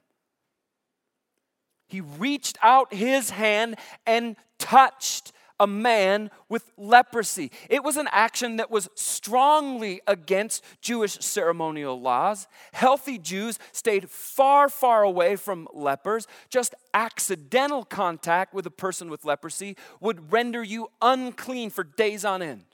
He 1.88 2.02
reached 2.02 2.58
out 2.62 2.93
his 2.93 3.30
hand 3.30 3.76
and 4.06 4.36
touched 4.60 5.32
a 5.60 5.67
man 5.67 6.30
with 6.50 6.71
leprosy. 6.78 7.52
It 7.69 7.84
was 7.84 7.97
an 7.97 8.08
action 8.12 8.58
that 8.58 8.69
was 8.69 8.89
strongly 8.95 10.02
against 10.06 10.63
Jewish 10.82 11.19
ceremonial 11.19 12.00
laws. 12.00 12.47
Healthy 12.73 13.17
Jews 13.17 13.58
stayed 13.71 14.10
far, 14.10 14.69
far 14.69 15.04
away 15.04 15.36
from 15.36 15.67
lepers. 15.73 16.28
Just 16.50 16.76
accidental 16.93 17.84
contact 17.84 18.54
with 18.54 18.65
a 18.65 18.71
person 18.71 19.10
with 19.10 19.26
leprosy 19.26 19.76
would 20.00 20.32
render 20.32 20.63
you 20.63 20.89
unclean 21.02 21.69
for 21.69 21.84
days 21.84 22.23
on 22.23 22.41
end. 22.41 22.65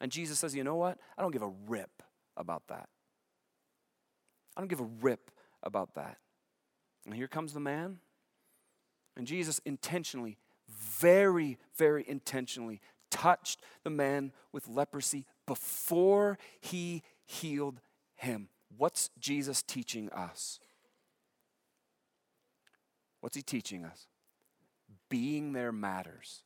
And 0.00 0.10
Jesus 0.10 0.38
says, 0.38 0.54
You 0.54 0.64
know 0.64 0.76
what? 0.76 0.98
I 1.16 1.22
don't 1.22 1.30
give 1.30 1.42
a 1.42 1.52
rip 1.68 2.02
about 2.36 2.66
that. 2.68 2.88
I 4.56 4.60
don't 4.60 4.68
give 4.68 4.80
a 4.80 4.90
rip 5.00 5.30
about 5.62 5.94
that. 5.94 6.18
And 7.04 7.14
here 7.14 7.28
comes 7.28 7.52
the 7.52 7.60
man. 7.60 7.98
And 9.16 9.26
Jesus 9.26 9.60
intentionally, 9.64 10.38
very, 10.68 11.58
very 11.76 12.04
intentionally 12.08 12.80
touched 13.10 13.60
the 13.84 13.90
man 13.90 14.32
with 14.52 14.68
leprosy 14.68 15.26
before 15.46 16.38
he 16.60 17.02
healed 17.26 17.80
him. 18.14 18.48
What's 18.76 19.10
Jesus 19.18 19.62
teaching 19.62 20.08
us? 20.10 20.58
What's 23.20 23.36
he 23.36 23.42
teaching 23.42 23.84
us? 23.84 24.06
Being 25.08 25.52
there 25.52 25.72
matters. 25.72 26.42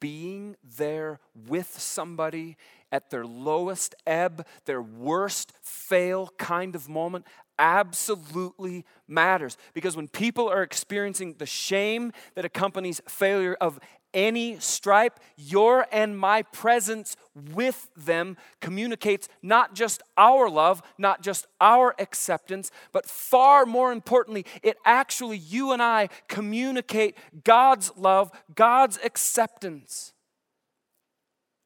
Being 0.00 0.56
there 0.76 1.20
with 1.48 1.78
somebody 1.78 2.56
at 2.90 3.10
their 3.10 3.24
lowest 3.24 3.94
ebb, 4.04 4.44
their 4.64 4.82
worst 4.82 5.52
fail 5.62 6.30
kind 6.38 6.74
of 6.74 6.88
moment 6.88 7.24
absolutely 7.58 8.84
matters. 9.06 9.56
Because 9.74 9.96
when 9.96 10.08
people 10.08 10.48
are 10.48 10.62
experiencing 10.62 11.36
the 11.38 11.46
shame 11.46 12.12
that 12.34 12.44
accompanies 12.44 13.00
failure 13.06 13.56
of 13.60 13.78
any 14.14 14.58
stripe, 14.58 15.18
your 15.36 15.86
and 15.90 16.18
my 16.18 16.42
presence 16.42 17.16
with 17.34 17.88
them 17.96 18.36
communicates 18.60 19.28
not 19.42 19.74
just 19.74 20.02
our 20.16 20.50
love, 20.50 20.82
not 20.98 21.22
just 21.22 21.46
our 21.60 21.94
acceptance, 21.98 22.70
but 22.92 23.08
far 23.08 23.64
more 23.64 23.90
importantly, 23.92 24.44
it 24.62 24.76
actually, 24.84 25.38
you 25.38 25.72
and 25.72 25.82
I 25.82 26.08
communicate 26.28 27.16
God's 27.44 27.90
love, 27.96 28.30
God's 28.54 28.98
acceptance. 29.02 30.12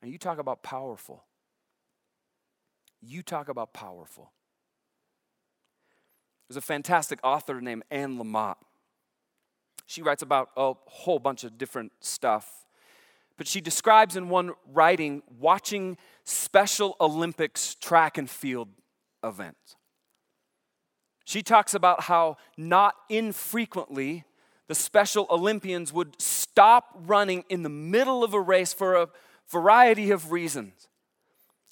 And 0.03 0.13
you 0.13 0.19
talk 0.19 0.39
about 0.39 0.63
powerful. 0.63 1.25
You 3.01 3.23
talk 3.23 3.49
about 3.49 3.73
powerful. 3.73 4.33
There's 6.49 6.57
a 6.57 6.61
fantastic 6.61 7.19
author 7.23 7.61
named 7.61 7.85
Anne 7.91 8.19
Lamott. 8.19 8.57
She 9.87 10.03
writes 10.03 10.23
about 10.23 10.51
a 10.57 10.75
whole 10.87 11.19
bunch 11.19 11.45
of 11.45 11.59
different 11.59 11.93
stuff. 12.01 12.67
But 13.37 13.47
she 13.47 13.61
describes 13.61 14.17
in 14.17 14.29
one 14.29 14.53
writing 14.73 15.23
watching 15.39 15.99
Special 16.25 16.97
Olympics 17.01 17.75
track 17.75 18.17
and 18.19 18.29
field 18.29 18.69
events. 19.23 19.77
She 21.25 21.43
talks 21.43 21.75
about 21.75 22.03
how 22.03 22.37
not 22.57 22.95
infrequently 23.09 24.25
the 24.69 24.75
Special 24.75 25.27
Olympians 25.31 25.93
would 25.93 26.21
stop 26.21 26.97
running 27.07 27.45
in 27.49 27.63
the 27.63 27.69
middle 27.69 28.25
of 28.25 28.33
a 28.33 28.41
race 28.41 28.73
for 28.73 28.95
a 28.95 29.09
variety 29.49 30.11
of 30.11 30.33
reasons. 30.33 30.89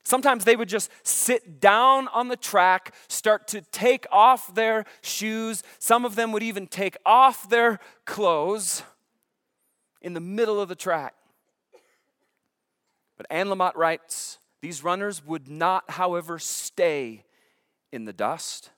Sometimes 0.05 0.45
they 0.45 0.55
would 0.55 0.69
just 0.69 0.91
sit 1.03 1.61
down 1.61 2.09
on 2.09 2.29
the 2.29 2.37
track, 2.37 2.95
start 3.09 3.49
to 3.49 3.63
take 3.63 4.07
off 4.13 4.55
their 4.55 4.85
shoes. 5.03 5.63
Some 5.79 6.05
of 6.05 6.15
them 6.15 6.31
would 6.33 6.43
even 6.43 6.67
take 6.67 6.97
off 7.07 7.49
their 7.49 7.81
clothes 8.05 8.83
in 10.03 10.13
the 10.13 10.21
middle 10.21 10.61
of 10.61 10.69
the 10.69 10.75
track. 10.75 11.15
But 13.17 13.27
Anne 13.31 13.47
Lamott 13.47 13.77
writes 13.77 14.39
these 14.61 14.85
runners 14.85 15.25
would 15.25 15.49
not, 15.49 15.91
however, 15.91 16.39
stay 16.39 17.25
in 17.93 18.05
the 18.05 18.13
dust. 18.13 18.71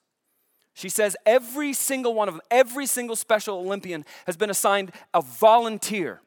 She 0.74 0.88
says 0.88 1.16
every 1.24 1.72
single 1.72 2.14
one 2.14 2.28
of 2.28 2.34
them, 2.34 2.42
every 2.50 2.86
single 2.86 3.16
Special 3.16 3.58
Olympian 3.58 4.04
has 4.26 4.36
been 4.36 4.50
assigned 4.50 4.92
a 5.14 5.22
volunteer. 5.22 6.20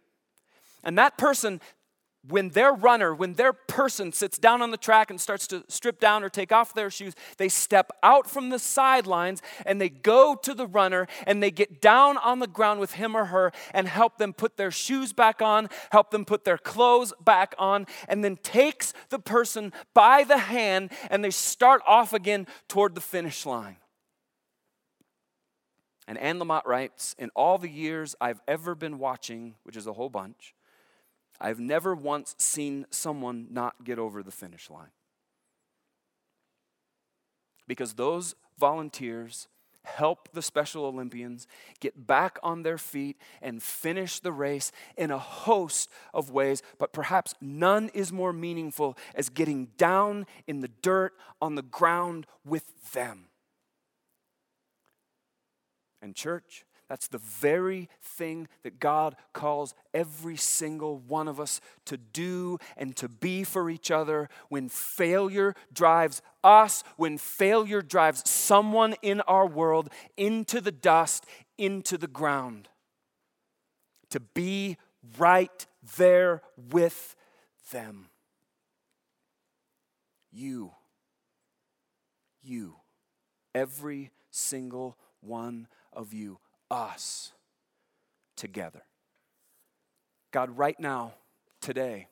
And 0.84 0.98
that 0.98 1.18
person 1.18 1.62
when 2.28 2.50
their 2.50 2.74
runner, 2.74 3.16
when 3.16 3.36
their 3.36 3.54
person 3.54 4.12
sits 4.12 4.38
down 4.38 4.62
on 4.62 4.72
the 4.72 4.78
track 4.78 5.10
and 5.10 5.22
starts 5.22 5.48
to 5.48 5.64
strip 5.70 6.00
down 6.00 6.22
or 6.22 6.30
take 6.30 6.52
off 6.52 6.74
their 6.74 6.90
shoes, 6.90 7.16
they 7.38 7.48
step 7.48 7.92
out 8.04 8.30
from 8.30 8.50
the 8.50 8.60
sidelines 8.60 9.42
and 9.66 9.80
they 9.80 9.88
go 9.88 10.36
to 10.36 10.54
the 10.54 10.68
runner 10.68 11.08
and 11.26 11.42
they 11.42 11.50
get 11.50 11.80
down 11.80 12.18
on 12.18 12.40
the 12.40 12.48
ground 12.48 12.82
with 12.82 12.94
him 12.94 13.16
or 13.16 13.26
her 13.26 13.54
and 13.74 13.88
help 13.88 14.18
them 14.18 14.34
put 14.34 14.58
their 14.58 14.72
shoes 14.72 15.14
back 15.14 15.42
on, 15.42 15.70
help 15.92 16.12
them 16.12 16.26
put 16.26 16.44
their 16.44 16.58
clothes 16.58 17.14
back 17.24 17.56
on, 17.58 17.88
and 18.10 18.24
then 18.24 18.36
takes 18.38 18.94
the 19.10 19.20
person 19.20 19.72
by 19.94 20.26
the 20.26 20.38
hand 20.38 20.92
and 21.10 21.24
they 21.24 21.32
start 21.32 21.82
off 21.88 22.12
again 22.12 22.48
toward 22.68 22.96
the 22.96 23.02
finish 23.02 23.46
line. 23.46 23.78
And 26.06 26.18
Anne 26.18 26.40
Lamott 26.40 26.66
writes 26.66 27.16
In 27.18 27.30
all 27.36 27.58
the 27.58 27.70
years 27.70 28.16
I've 28.20 28.42
ever 28.48 28.76
been 28.76 28.98
watching, 28.98 29.56
which 29.64 29.78
is 29.78 29.88
a 29.88 29.94
whole 29.94 30.10
bunch, 30.10 30.54
I've 31.42 31.60
never 31.60 31.96
once 31.96 32.36
seen 32.38 32.86
someone 32.90 33.48
not 33.50 33.84
get 33.84 33.98
over 33.98 34.22
the 34.22 34.32
finish 34.32 34.70
line. 34.70 34.92
Because 37.68 37.94
those 37.94 38.36
volunteers 38.58 39.48
help 39.84 40.30
the 40.34 40.42
Special 40.42 40.86
Olympians 40.86 41.48
get 41.80 42.06
back 42.08 42.38
on 42.44 42.64
their 42.64 42.78
feet 42.78 43.18
and 43.42 43.64
finish 43.64 44.20
the 44.20 44.32
race 44.32 44.72
in 44.98 45.12
a 45.12 45.18
host 45.18 45.90
of 46.14 46.30
ways, 46.30 46.62
but 46.78 46.94
perhaps 46.94 47.34
none 47.42 47.90
is 47.94 48.12
more 48.12 48.34
meaningful 48.34 48.98
as 49.16 49.30
getting 49.30 49.68
down 49.78 50.26
in 50.48 50.60
the 50.60 50.68
dirt 50.82 51.14
on 51.42 51.56
the 51.56 51.62
ground 51.62 52.28
with 52.46 52.92
them. 52.92 53.26
And, 56.02 56.16
church, 56.16 56.66
that's 56.90 57.08
the 57.08 57.20
very 57.20 57.88
thing 58.02 58.48
that 58.64 58.80
God 58.80 59.16
calls 59.32 59.76
every 59.94 60.36
single 60.36 60.98
one 60.98 61.28
of 61.28 61.40
us 61.40 61.62
to 61.86 61.98
do 61.98 62.58
and 62.76 62.96
to 62.96 63.08
be 63.08 63.44
for 63.44 63.70
each 63.70 63.92
other 63.92 64.28
when 64.50 64.70
failure 64.70 65.54
drives 65.72 66.24
us, 66.44 66.84
when 66.98 67.20
failure 67.20 67.84
drives 67.84 68.28
someone 68.28 68.96
in 69.04 69.22
our 69.22 69.46
world 69.46 69.90
into 70.18 70.60
the 70.60 70.72
dust, 70.72 71.28
into 71.60 71.96
the 71.96 72.08
ground. 72.08 72.70
To 74.10 74.20
be 74.20 74.78
right 75.20 75.68
there 75.98 76.42
with 76.72 77.16
them. 77.72 78.10
You, 80.32 80.72
you, 82.42 82.78
every 83.54 84.10
single 84.32 84.98
one 85.22 85.68
of 85.94 86.14
you 86.14 86.40
us 86.70 87.34
together. 88.36 88.84
God, 90.32 90.58
right 90.58 90.80
now, 90.80 91.14
today, 91.62 92.08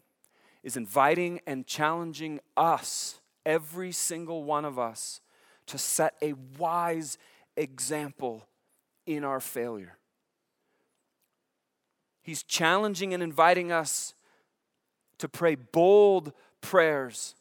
is 0.63 0.75
inviting 0.75 1.39
and 1.45 1.65
challenging 1.65 2.39
us, 2.55 3.19
every 3.45 3.91
single 3.91 4.43
one 4.43 4.65
of 4.65 4.77
us, 4.77 5.21
to 5.67 5.77
set 5.77 6.15
a 6.21 6.33
wise 6.57 7.17
example 7.55 8.47
in 9.05 9.23
our 9.23 9.39
failure. 9.39 9.97
He's 12.21 12.43
challenging 12.43 13.13
and 13.13 13.23
inviting 13.23 13.71
us 13.71 14.13
to 15.19 15.29
pray 15.29 15.55
bold 15.55 16.33
prayers 16.61 17.35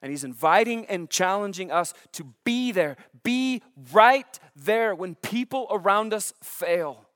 and 0.00 0.10
he's 0.10 0.24
inviting 0.24 0.86
and 0.86 1.10
challenging 1.10 1.70
us 1.70 1.92
to 2.12 2.24
be 2.44 2.72
there, 2.72 2.96
be 3.22 3.62
right 3.92 4.38
there 4.54 4.94
when 4.94 5.14
people 5.16 5.66
around 5.70 6.14
us 6.14 6.32
fail. 6.42 7.06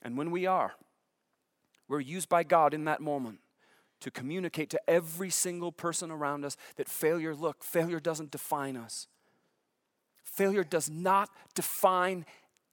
And 0.00 0.16
when 0.16 0.30
we 0.30 0.46
are, 0.46 0.72
we're 1.88 2.00
used 2.00 2.28
by 2.28 2.42
God 2.42 2.74
in 2.74 2.84
that 2.86 3.00
moment 3.00 3.40
to 4.00 4.10
communicate 4.10 4.70
to 4.70 4.80
every 4.88 5.30
single 5.30 5.70
person 5.70 6.10
around 6.10 6.44
us 6.44 6.56
that 6.76 6.88
failure, 6.88 7.34
look, 7.34 7.62
failure 7.62 8.00
doesn't 8.00 8.30
define 8.30 8.76
us. 8.76 9.06
Failure 10.24 10.64
does 10.64 10.88
not 10.88 11.28
define 11.54 12.24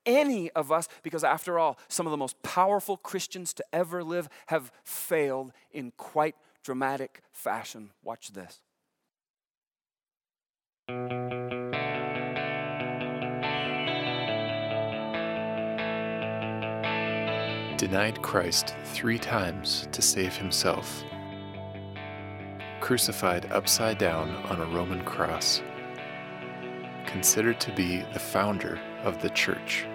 any 0.06 0.50
of 0.52 0.72
us 0.72 0.88
because, 1.04 1.24
after 1.24 1.60
all, 1.60 1.78
some 1.88 2.08
of 2.08 2.12
the 2.12 2.18
most 2.18 2.42
powerful 2.42 2.98
Christians 2.98 3.54
to 3.54 3.66
ever 3.74 4.04
live 4.04 4.30
have 4.48 4.72
failed 4.84 5.52
in 5.72 5.92
quite 5.98 6.36
dramatic 6.64 7.22
fashion. 7.32 7.92
Watch 8.02 8.30
this. 8.32 8.62
Denied 17.78 18.20
Christ 18.24 18.76
three 18.86 19.20
times 19.20 19.88
to 19.92 20.02
save 20.02 20.36
himself. 20.36 21.04
Crucified 22.82 23.52
upside 23.52 24.00
down 24.00 24.36
on 24.48 24.62
a 24.62 24.66
Roman 24.66 25.04
cross. 25.04 25.62
Considered 27.06 27.60
to 27.60 27.72
be 27.74 28.04
the 28.14 28.20
founder 28.20 28.80
of 29.04 29.22
the 29.22 29.30
church. 29.30 29.86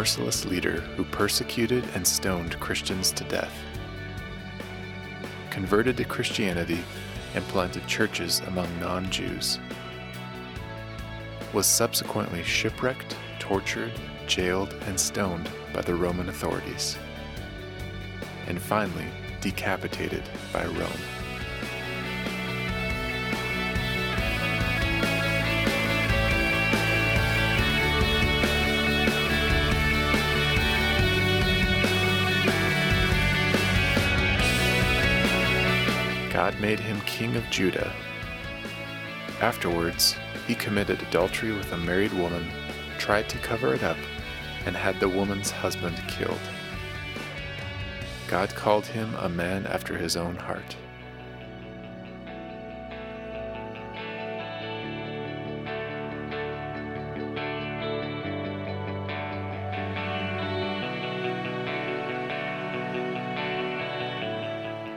Merciless 0.00 0.46
leader 0.46 0.80
who 0.96 1.04
persecuted 1.04 1.84
and 1.94 2.06
stoned 2.06 2.58
Christians 2.58 3.12
to 3.12 3.22
death. 3.24 3.52
Converted 5.50 5.98
to 5.98 6.04
Christianity 6.04 6.82
and 7.34 7.44
planted 7.48 7.86
churches 7.86 8.40
among 8.46 8.66
non 8.80 9.10
Jews. 9.10 9.58
Was 11.52 11.66
subsequently 11.66 12.42
shipwrecked, 12.42 13.14
tortured, 13.38 13.92
jailed, 14.26 14.72
and 14.86 14.98
stoned 14.98 15.50
by 15.74 15.82
the 15.82 15.94
Roman 15.94 16.30
authorities. 16.30 16.96
And 18.46 18.58
finally, 18.58 19.08
decapitated 19.42 20.22
by 20.50 20.64
Rome. 20.64 21.19
Made 36.60 36.80
him 36.80 37.00
king 37.02 37.36
of 37.36 37.48
Judah. 37.50 37.92
Afterwards, 39.40 40.16
he 40.46 40.54
committed 40.54 41.02
adultery 41.02 41.52
with 41.52 41.72
a 41.72 41.76
married 41.76 42.12
woman, 42.12 42.46
tried 42.98 43.28
to 43.30 43.38
cover 43.38 43.74
it 43.74 43.82
up, 43.82 43.96
and 44.66 44.76
had 44.76 45.00
the 45.00 45.08
woman's 45.08 45.50
husband 45.50 45.96
killed. 46.08 46.40
God 48.28 48.54
called 48.54 48.86
him 48.86 49.14
a 49.16 49.28
man 49.28 49.66
after 49.66 49.96
his 49.96 50.16
own 50.16 50.36
heart. 50.36 50.76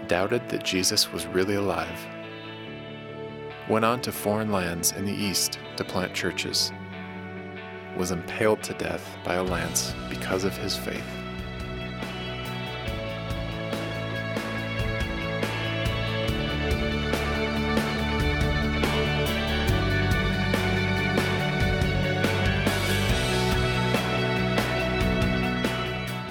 Doubted 0.08 0.48
that 0.50 0.64
Jesus 0.64 1.12
was 1.12 1.26
really 1.28 1.56
alive. 1.56 2.00
Went 3.70 3.86
on 3.86 4.02
to 4.02 4.12
foreign 4.12 4.52
lands 4.52 4.92
in 4.92 5.06
the 5.06 5.14
East 5.14 5.60
to 5.78 5.84
plant 5.84 6.14
churches. 6.14 6.72
Was 7.98 8.12
impaled 8.12 8.62
to 8.64 8.74
death 8.74 9.18
by 9.24 9.36
a 9.36 9.44
lance 9.44 9.94
because 10.10 10.44
of 10.44 10.58
his 10.58 10.76
faith. 10.76 11.04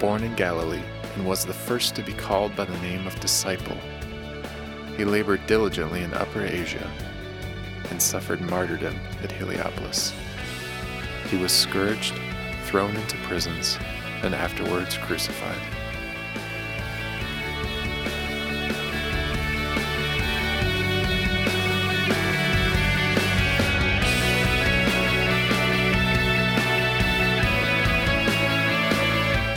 Born 0.01 0.25
in 0.25 0.35
Galilee, 0.35 0.83
and 1.15 1.27
was 1.27 1.45
the 1.45 1.53
first 1.53 1.95
to 1.95 2.03
be 2.03 2.13
called 2.13 2.55
by 2.57 2.65
the 2.65 2.79
name 2.79 3.07
of 3.07 3.19
disciple. 3.21 3.77
He 4.97 5.05
labored 5.05 5.47
diligently 5.47 6.03
in 6.03 6.15
Upper 6.15 6.45
Asia 6.45 6.91
and 7.91 8.01
suffered 8.01 8.41
martyrdom 8.41 8.99
at 9.23 9.33
Heliopolis. 9.33 10.13
He 11.29 11.37
was 11.37 11.53
scourged, 11.53 12.15
thrown 12.65 12.95
into 12.97 13.17
prisons, 13.19 13.79
and 14.23 14.35
afterwards 14.35 14.97
crucified. 14.97 15.57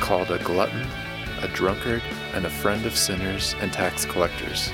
Called 0.02 0.32
a 0.32 0.38
glutton 0.44 0.86
drunkard 1.56 2.04
and 2.34 2.46
a 2.46 2.50
friend 2.50 2.86
of 2.86 2.98
sinners 2.98 3.56
and 3.62 3.72
tax 3.72 4.04
collectors, 4.04 4.70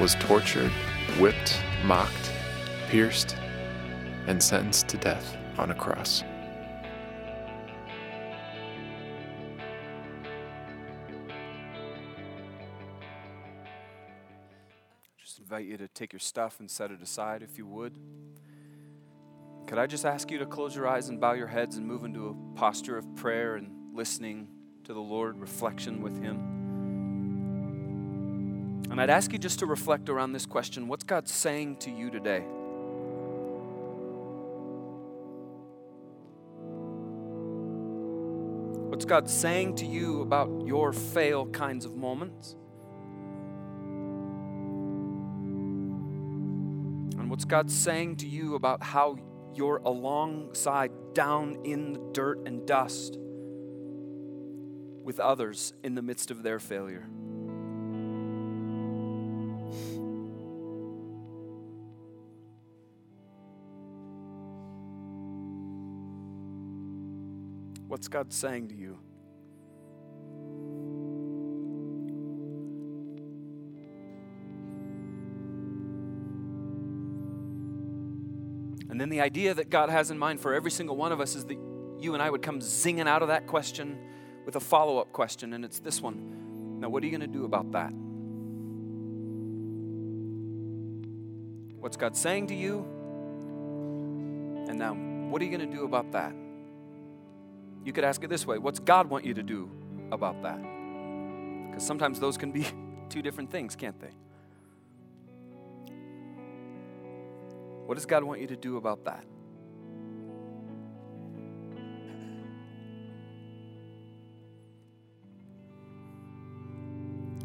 was 0.00 0.14
tortured, 0.20 0.70
whipped, 1.18 1.60
mocked, 1.84 2.32
pierced, 2.88 3.36
and 4.28 4.40
sentenced 4.40 4.86
to 4.86 4.96
death 4.96 5.36
on 5.58 5.72
a 5.72 5.74
cross. 5.74 6.22
Just 15.18 15.40
invite 15.40 15.66
you 15.66 15.76
to 15.76 15.88
take 15.88 16.12
your 16.12 16.20
stuff 16.20 16.60
and 16.60 16.70
set 16.70 16.92
it 16.92 17.02
aside 17.02 17.42
if 17.42 17.58
you 17.58 17.66
would. 17.66 17.94
Could 19.66 19.78
I 19.78 19.88
just 19.88 20.06
ask 20.06 20.30
you 20.30 20.38
to 20.38 20.46
close 20.46 20.76
your 20.76 20.86
eyes 20.86 21.08
and 21.08 21.20
bow 21.20 21.32
your 21.32 21.48
heads 21.48 21.78
and 21.78 21.84
move 21.84 22.04
into 22.04 22.28
a 22.28 22.56
posture 22.56 22.96
of 22.96 23.16
prayer 23.16 23.56
and 23.56 23.72
listening 23.92 24.46
to 24.84 24.92
the 24.92 25.00
Lord, 25.00 25.40
reflection 25.40 26.02
with 26.02 26.20
Him? 26.20 26.52
And 28.90 29.00
I'd 29.00 29.10
ask 29.10 29.32
you 29.32 29.38
just 29.38 29.60
to 29.60 29.66
reflect 29.66 30.08
around 30.08 30.32
this 30.32 30.44
question 30.44 30.88
What's 30.88 31.04
God 31.04 31.28
saying 31.28 31.76
to 31.76 31.90
you 31.90 32.10
today? 32.10 32.44
What's 38.90 39.04
God 39.04 39.30
saying 39.30 39.76
to 39.76 39.86
you 39.86 40.20
about 40.20 40.66
your 40.66 40.92
fail 40.92 41.46
kinds 41.46 41.84
of 41.84 41.96
moments? 41.96 42.56
And 47.18 47.30
what's 47.30 47.44
God 47.44 47.70
saying 47.70 48.16
to 48.16 48.28
you 48.28 48.54
about 48.56 48.82
how 48.82 49.16
you're 49.54 49.78
alongside, 49.84 50.90
down 51.14 51.58
in 51.64 51.92
the 51.94 52.00
dirt 52.12 52.46
and 52.46 52.66
dust 52.66 53.18
with 55.04 55.20
others 55.20 55.72
in 55.82 55.94
the 55.94 56.02
midst 56.02 56.30
of 56.30 56.42
their 56.42 56.58
failure? 56.58 57.06
What's 67.88 68.08
God 68.08 68.32
saying 68.32 68.68
to 68.68 68.74
you? 68.74 68.98
And 78.88 79.00
then 79.00 79.08
the 79.08 79.20
idea 79.20 79.54
that 79.54 79.70
God 79.70 79.88
has 79.88 80.10
in 80.10 80.18
mind 80.18 80.40
for 80.40 80.52
every 80.52 80.70
single 80.70 80.96
one 80.96 81.12
of 81.12 81.20
us 81.20 81.34
is 81.34 81.44
that 81.46 81.58
you 81.98 82.14
and 82.14 82.22
I 82.22 82.28
would 82.28 82.42
come 82.42 82.60
zinging 82.60 83.06
out 83.06 83.22
of 83.22 83.28
that 83.28 83.46
question 83.46 83.98
with 84.44 84.56
a 84.56 84.60
follow 84.60 84.98
up 84.98 85.12
question, 85.12 85.52
and 85.52 85.64
it's 85.64 85.78
this 85.78 86.00
one. 86.00 86.80
Now, 86.80 86.88
what 86.88 87.02
are 87.02 87.06
you 87.06 87.16
going 87.16 87.32
to 87.32 87.38
do 87.38 87.44
about 87.44 87.70
that? 87.72 87.92
What's 91.80 91.96
God 91.96 92.16
saying 92.16 92.48
to 92.48 92.54
you? 92.54 92.78
And 94.68 94.78
now, 94.78 94.94
what 94.94 95.42
are 95.42 95.44
you 95.44 95.56
going 95.56 95.68
to 95.68 95.76
do 95.76 95.84
about 95.84 96.12
that? 96.12 96.34
You 97.84 97.92
could 97.92 98.04
ask 98.04 98.22
it 98.22 98.30
this 98.30 98.46
way 98.46 98.58
What's 98.58 98.78
God 98.78 99.08
want 99.08 99.24
you 99.24 99.34
to 99.34 99.42
do 99.42 99.70
about 100.10 100.42
that? 100.42 100.60
Because 101.68 101.84
sometimes 101.84 102.20
those 102.20 102.36
can 102.36 102.52
be 102.52 102.66
two 103.08 103.22
different 103.22 103.50
things, 103.50 103.74
can't 103.74 103.98
they? 104.00 104.10
What 107.86 107.96
does 107.96 108.06
God 108.06 108.24
want 108.24 108.40
you 108.40 108.46
to 108.46 108.56
do 108.56 108.76
about 108.76 109.04
that? 109.04 109.24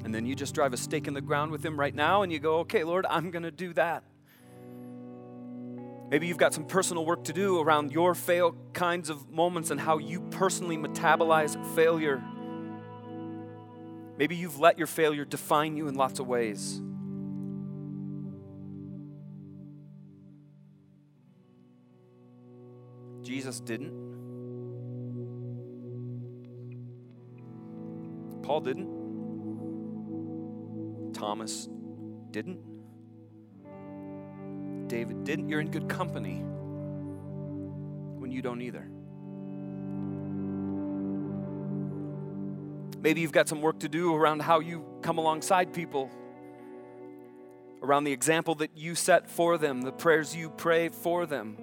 And 0.07 0.15
then 0.15 0.25
you 0.25 0.35
just 0.35 0.55
drive 0.55 0.71
a 0.71 0.77
stake 0.77 1.09
in 1.09 1.13
the 1.13 1.19
ground 1.19 1.51
with 1.51 1.65
Him 1.65 1.77
right 1.77 1.93
now 1.93 2.21
and 2.21 2.31
you 2.31 2.39
go, 2.39 2.59
okay, 2.59 2.85
Lord, 2.85 3.05
I'm 3.09 3.29
going 3.29 3.43
to 3.43 3.51
do 3.51 3.73
that. 3.73 4.05
Maybe 6.09 6.27
you've 6.27 6.37
got 6.37 6.53
some 6.53 6.63
personal 6.63 7.05
work 7.05 7.25
to 7.25 7.33
do 7.33 7.59
around 7.59 7.91
your 7.91 8.15
fail 8.15 8.55
kinds 8.71 9.09
of 9.09 9.29
moments 9.29 9.69
and 9.69 9.77
how 9.77 9.97
you 9.97 10.21
personally 10.31 10.77
metabolize 10.77 11.61
failure. 11.75 12.23
Maybe 14.17 14.37
you've 14.37 14.59
let 14.59 14.77
your 14.77 14.87
failure 14.87 15.25
define 15.25 15.75
you 15.75 15.89
in 15.89 15.95
lots 15.95 16.21
of 16.21 16.27
ways. 16.27 16.81
Jesus 23.23 23.59
didn't. 23.59 23.91
Paul 28.41 28.61
didn't. 28.61 29.06
Thomas 31.17 31.67
didn't. 32.29 32.59
David 34.87 35.23
didn't. 35.23 35.49
You're 35.49 35.59
in 35.59 35.71
good 35.71 35.89
company 35.89 36.43
when 38.19 38.31
you 38.31 38.43
don't 38.43 38.61
either. 38.61 38.87
Maybe 43.01 43.21
you've 43.21 43.31
got 43.31 43.47
some 43.47 43.61
work 43.61 43.79
to 43.79 43.89
do 43.89 44.13
around 44.13 44.41
how 44.41 44.59
you 44.59 44.85
come 45.01 45.17
alongside 45.17 45.73
people, 45.73 46.11
around 47.81 48.03
the 48.03 48.11
example 48.11 48.53
that 48.55 48.71
you 48.75 48.93
set 48.93 49.29
for 49.29 49.57
them, 49.57 49.81
the 49.81 49.91
prayers 49.91 50.35
you 50.35 50.51
pray 50.51 50.89
for 50.89 51.25
them, 51.25 51.57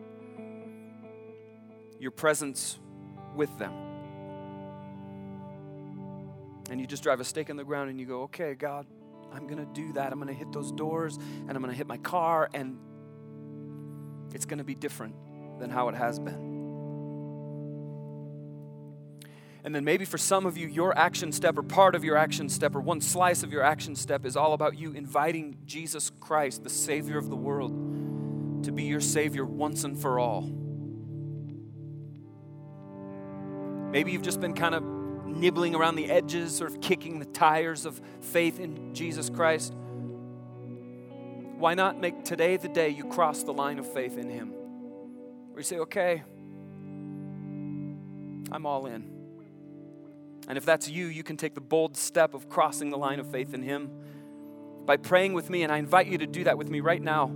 your 2.00 2.10
presence 2.10 2.78
with 3.36 3.56
them. 3.58 3.72
And 6.70 6.80
you 6.80 6.86
just 6.86 7.02
drive 7.02 7.20
a 7.20 7.24
stake 7.24 7.50
in 7.50 7.56
the 7.56 7.64
ground 7.64 7.90
and 7.90 8.00
you 8.00 8.06
go, 8.06 8.22
okay, 8.22 8.54
God, 8.54 8.86
I'm 9.34 9.46
going 9.46 9.58
to 9.58 9.72
do 9.72 9.92
that. 9.94 10.12
I'm 10.12 10.18
going 10.18 10.28
to 10.28 10.38
hit 10.38 10.52
those 10.52 10.70
doors 10.72 11.16
and 11.16 11.50
I'm 11.50 11.58
going 11.58 11.72
to 11.72 11.76
hit 11.76 11.86
my 11.86 11.98
car 11.98 12.48
and 12.54 12.78
it's 14.32 14.44
going 14.44 14.58
to 14.58 14.64
be 14.64 14.74
different 14.74 15.14
than 15.58 15.70
how 15.70 15.88
it 15.88 15.94
has 15.94 16.18
been. 16.18 16.54
And 19.64 19.74
then 19.74 19.82
maybe 19.82 20.04
for 20.04 20.18
some 20.18 20.44
of 20.44 20.58
you, 20.58 20.68
your 20.68 20.96
action 20.96 21.32
step 21.32 21.56
or 21.56 21.62
part 21.62 21.94
of 21.94 22.04
your 22.04 22.18
action 22.18 22.50
step 22.50 22.74
or 22.74 22.80
one 22.80 23.00
slice 23.00 23.42
of 23.42 23.50
your 23.50 23.62
action 23.62 23.96
step 23.96 24.26
is 24.26 24.36
all 24.36 24.52
about 24.52 24.78
you 24.78 24.92
inviting 24.92 25.56
Jesus 25.64 26.10
Christ, 26.20 26.62
the 26.62 26.70
Savior 26.70 27.16
of 27.16 27.30
the 27.30 27.36
world, 27.36 27.72
to 28.64 28.72
be 28.72 28.84
your 28.84 29.00
Savior 29.00 29.44
once 29.44 29.84
and 29.84 29.98
for 29.98 30.18
all. 30.18 30.42
Maybe 33.90 34.12
you've 34.12 34.22
just 34.22 34.40
been 34.40 34.54
kind 34.54 34.74
of 34.74 34.82
nibbling 35.34 35.74
around 35.74 35.96
the 35.96 36.10
edges, 36.10 36.60
of 36.60 36.80
kicking 36.80 37.18
the 37.18 37.24
tires 37.24 37.86
of 37.86 38.00
faith 38.20 38.60
in 38.60 38.94
Jesus 38.94 39.28
Christ. 39.30 39.74
Why 41.56 41.74
not 41.74 42.00
make 42.00 42.24
today 42.24 42.56
the 42.56 42.68
day 42.68 42.88
you 42.90 43.04
cross 43.04 43.42
the 43.42 43.52
line 43.52 43.78
of 43.78 43.92
faith 43.92 44.18
in 44.18 44.28
Him? 44.28 44.48
Where 44.48 45.60
you 45.60 45.64
say, 45.64 45.78
okay, 45.78 46.22
I'm 48.50 48.66
all 48.66 48.86
in. 48.86 49.10
And 50.46 50.58
if 50.58 50.64
that's 50.64 50.88
you, 50.88 51.06
you 51.06 51.22
can 51.22 51.36
take 51.36 51.54
the 51.54 51.60
bold 51.60 51.96
step 51.96 52.34
of 52.34 52.48
crossing 52.48 52.90
the 52.90 52.98
line 52.98 53.18
of 53.18 53.30
faith 53.30 53.54
in 53.54 53.62
Him 53.62 53.90
by 54.84 54.96
praying 54.96 55.32
with 55.32 55.48
me. 55.48 55.62
And 55.62 55.72
I 55.72 55.78
invite 55.78 56.06
you 56.06 56.18
to 56.18 56.26
do 56.26 56.44
that 56.44 56.58
with 56.58 56.68
me 56.68 56.80
right 56.80 57.00
now. 57.00 57.32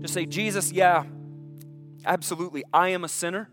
Just 0.00 0.14
say, 0.14 0.26
Jesus, 0.26 0.70
yeah, 0.70 1.04
absolutely. 2.04 2.62
I 2.72 2.90
am 2.90 3.04
a 3.04 3.08
sinner. 3.08 3.48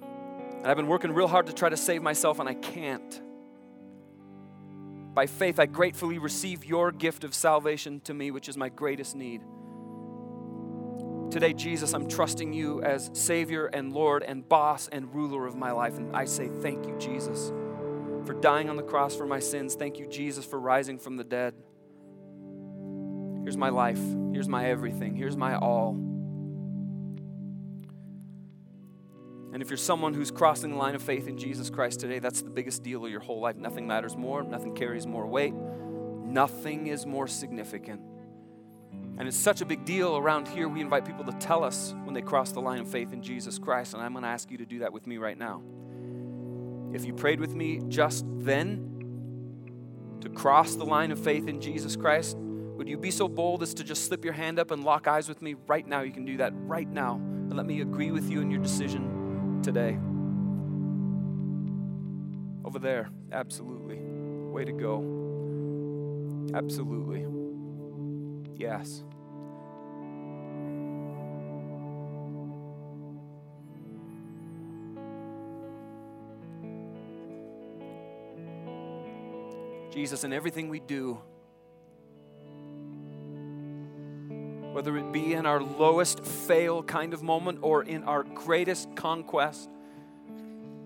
And 0.00 0.66
I've 0.66 0.76
been 0.76 0.88
working 0.88 1.12
real 1.12 1.28
hard 1.28 1.46
to 1.46 1.52
try 1.52 1.68
to 1.68 1.76
save 1.76 2.02
myself, 2.02 2.40
and 2.40 2.48
I 2.48 2.54
can't. 2.54 3.20
By 5.18 5.26
faith, 5.26 5.58
I 5.58 5.66
gratefully 5.66 6.18
receive 6.18 6.64
your 6.64 6.92
gift 6.92 7.24
of 7.24 7.34
salvation 7.34 7.98
to 8.02 8.14
me, 8.14 8.30
which 8.30 8.48
is 8.48 8.56
my 8.56 8.68
greatest 8.68 9.16
need. 9.16 9.40
Today, 11.32 11.52
Jesus, 11.52 11.92
I'm 11.92 12.08
trusting 12.08 12.52
you 12.52 12.80
as 12.82 13.10
Savior 13.14 13.66
and 13.66 13.92
Lord 13.92 14.22
and 14.22 14.48
boss 14.48 14.86
and 14.86 15.12
ruler 15.12 15.44
of 15.44 15.56
my 15.56 15.72
life. 15.72 15.96
And 15.96 16.14
I 16.14 16.24
say, 16.24 16.48
Thank 16.62 16.86
you, 16.86 16.96
Jesus, 17.00 17.48
for 18.26 18.34
dying 18.40 18.70
on 18.70 18.76
the 18.76 18.84
cross 18.84 19.16
for 19.16 19.26
my 19.26 19.40
sins. 19.40 19.74
Thank 19.74 19.98
you, 19.98 20.06
Jesus, 20.06 20.44
for 20.44 20.60
rising 20.60 21.00
from 21.00 21.16
the 21.16 21.24
dead. 21.24 21.54
Here's 23.42 23.56
my 23.56 23.70
life. 23.70 24.00
Here's 24.32 24.48
my 24.48 24.66
everything. 24.66 25.16
Here's 25.16 25.36
my 25.36 25.56
all. 25.56 26.07
And 29.52 29.62
if 29.62 29.70
you're 29.70 29.78
someone 29.78 30.12
who's 30.12 30.30
crossing 30.30 30.70
the 30.70 30.76
line 30.76 30.94
of 30.94 31.02
faith 31.02 31.26
in 31.26 31.38
Jesus 31.38 31.70
Christ 31.70 32.00
today, 32.00 32.18
that's 32.18 32.42
the 32.42 32.50
biggest 32.50 32.82
deal 32.82 33.04
of 33.04 33.10
your 33.10 33.20
whole 33.20 33.40
life. 33.40 33.56
Nothing 33.56 33.86
matters 33.86 34.16
more, 34.16 34.42
nothing 34.42 34.74
carries 34.74 35.06
more 35.06 35.26
weight, 35.26 35.54
nothing 35.54 36.88
is 36.88 37.06
more 37.06 37.26
significant. 37.26 38.02
And 39.18 39.26
it's 39.26 39.36
such 39.36 39.62
a 39.62 39.64
big 39.64 39.84
deal 39.84 40.16
around 40.16 40.46
here, 40.48 40.68
we 40.68 40.80
invite 40.80 41.04
people 41.04 41.24
to 41.24 41.32
tell 41.32 41.64
us 41.64 41.94
when 42.04 42.14
they 42.14 42.22
cross 42.22 42.52
the 42.52 42.60
line 42.60 42.80
of 42.80 42.90
faith 42.90 43.12
in 43.12 43.22
Jesus 43.22 43.58
Christ. 43.58 43.94
And 43.94 44.02
I'm 44.02 44.12
going 44.12 44.22
to 44.22 44.28
ask 44.28 44.50
you 44.50 44.58
to 44.58 44.66
do 44.66 44.80
that 44.80 44.92
with 44.92 45.06
me 45.06 45.16
right 45.16 45.36
now. 45.36 45.62
If 46.92 47.04
you 47.04 47.14
prayed 47.14 47.40
with 47.40 47.54
me 47.54 47.80
just 47.88 48.24
then 48.28 50.18
to 50.20 50.28
cross 50.28 50.74
the 50.74 50.84
line 50.84 51.10
of 51.10 51.18
faith 51.18 51.48
in 51.48 51.60
Jesus 51.60 51.96
Christ, 51.96 52.36
would 52.38 52.88
you 52.88 52.96
be 52.96 53.10
so 53.10 53.28
bold 53.28 53.62
as 53.62 53.74
to 53.74 53.82
just 53.82 54.06
slip 54.06 54.24
your 54.24 54.34
hand 54.34 54.60
up 54.60 54.70
and 54.70 54.84
lock 54.84 55.08
eyes 55.08 55.28
with 55.28 55.42
me 55.42 55.56
right 55.66 55.86
now? 55.86 56.02
You 56.02 56.12
can 56.12 56.24
do 56.24 56.36
that 56.36 56.52
right 56.54 56.88
now. 56.88 57.14
And 57.14 57.56
let 57.56 57.66
me 57.66 57.80
agree 57.80 58.12
with 58.12 58.30
you 58.30 58.40
in 58.40 58.50
your 58.52 58.62
decision 58.62 59.17
today. 59.62 59.98
Over 62.64 62.78
there, 62.78 63.08
absolutely. 63.32 63.98
Way 63.98 64.64
to 64.64 64.72
go. 64.72 65.02
Absolutely. 66.54 67.26
Yes. 68.56 69.04
Jesus, 79.90 80.24
in 80.24 80.32
everything 80.32 80.68
we 80.68 80.80
do, 80.80 81.18
whether 84.78 84.96
it 84.96 85.10
be 85.10 85.34
in 85.34 85.44
our 85.44 85.60
lowest 85.60 86.20
fail 86.20 86.84
kind 86.84 87.12
of 87.12 87.20
moment 87.20 87.58
or 87.62 87.82
in 87.82 88.04
our 88.04 88.22
greatest 88.22 88.86
conquest, 88.94 89.68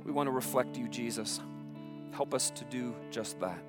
we 0.03 0.11
want 0.11 0.26
to 0.26 0.30
reflect 0.30 0.78
you, 0.78 0.88
Jesus. 0.88 1.43
Help 2.12 2.32
us 2.32 2.49
to 2.53 2.64
do 2.64 2.95
just 3.11 3.38
that. 3.40 3.62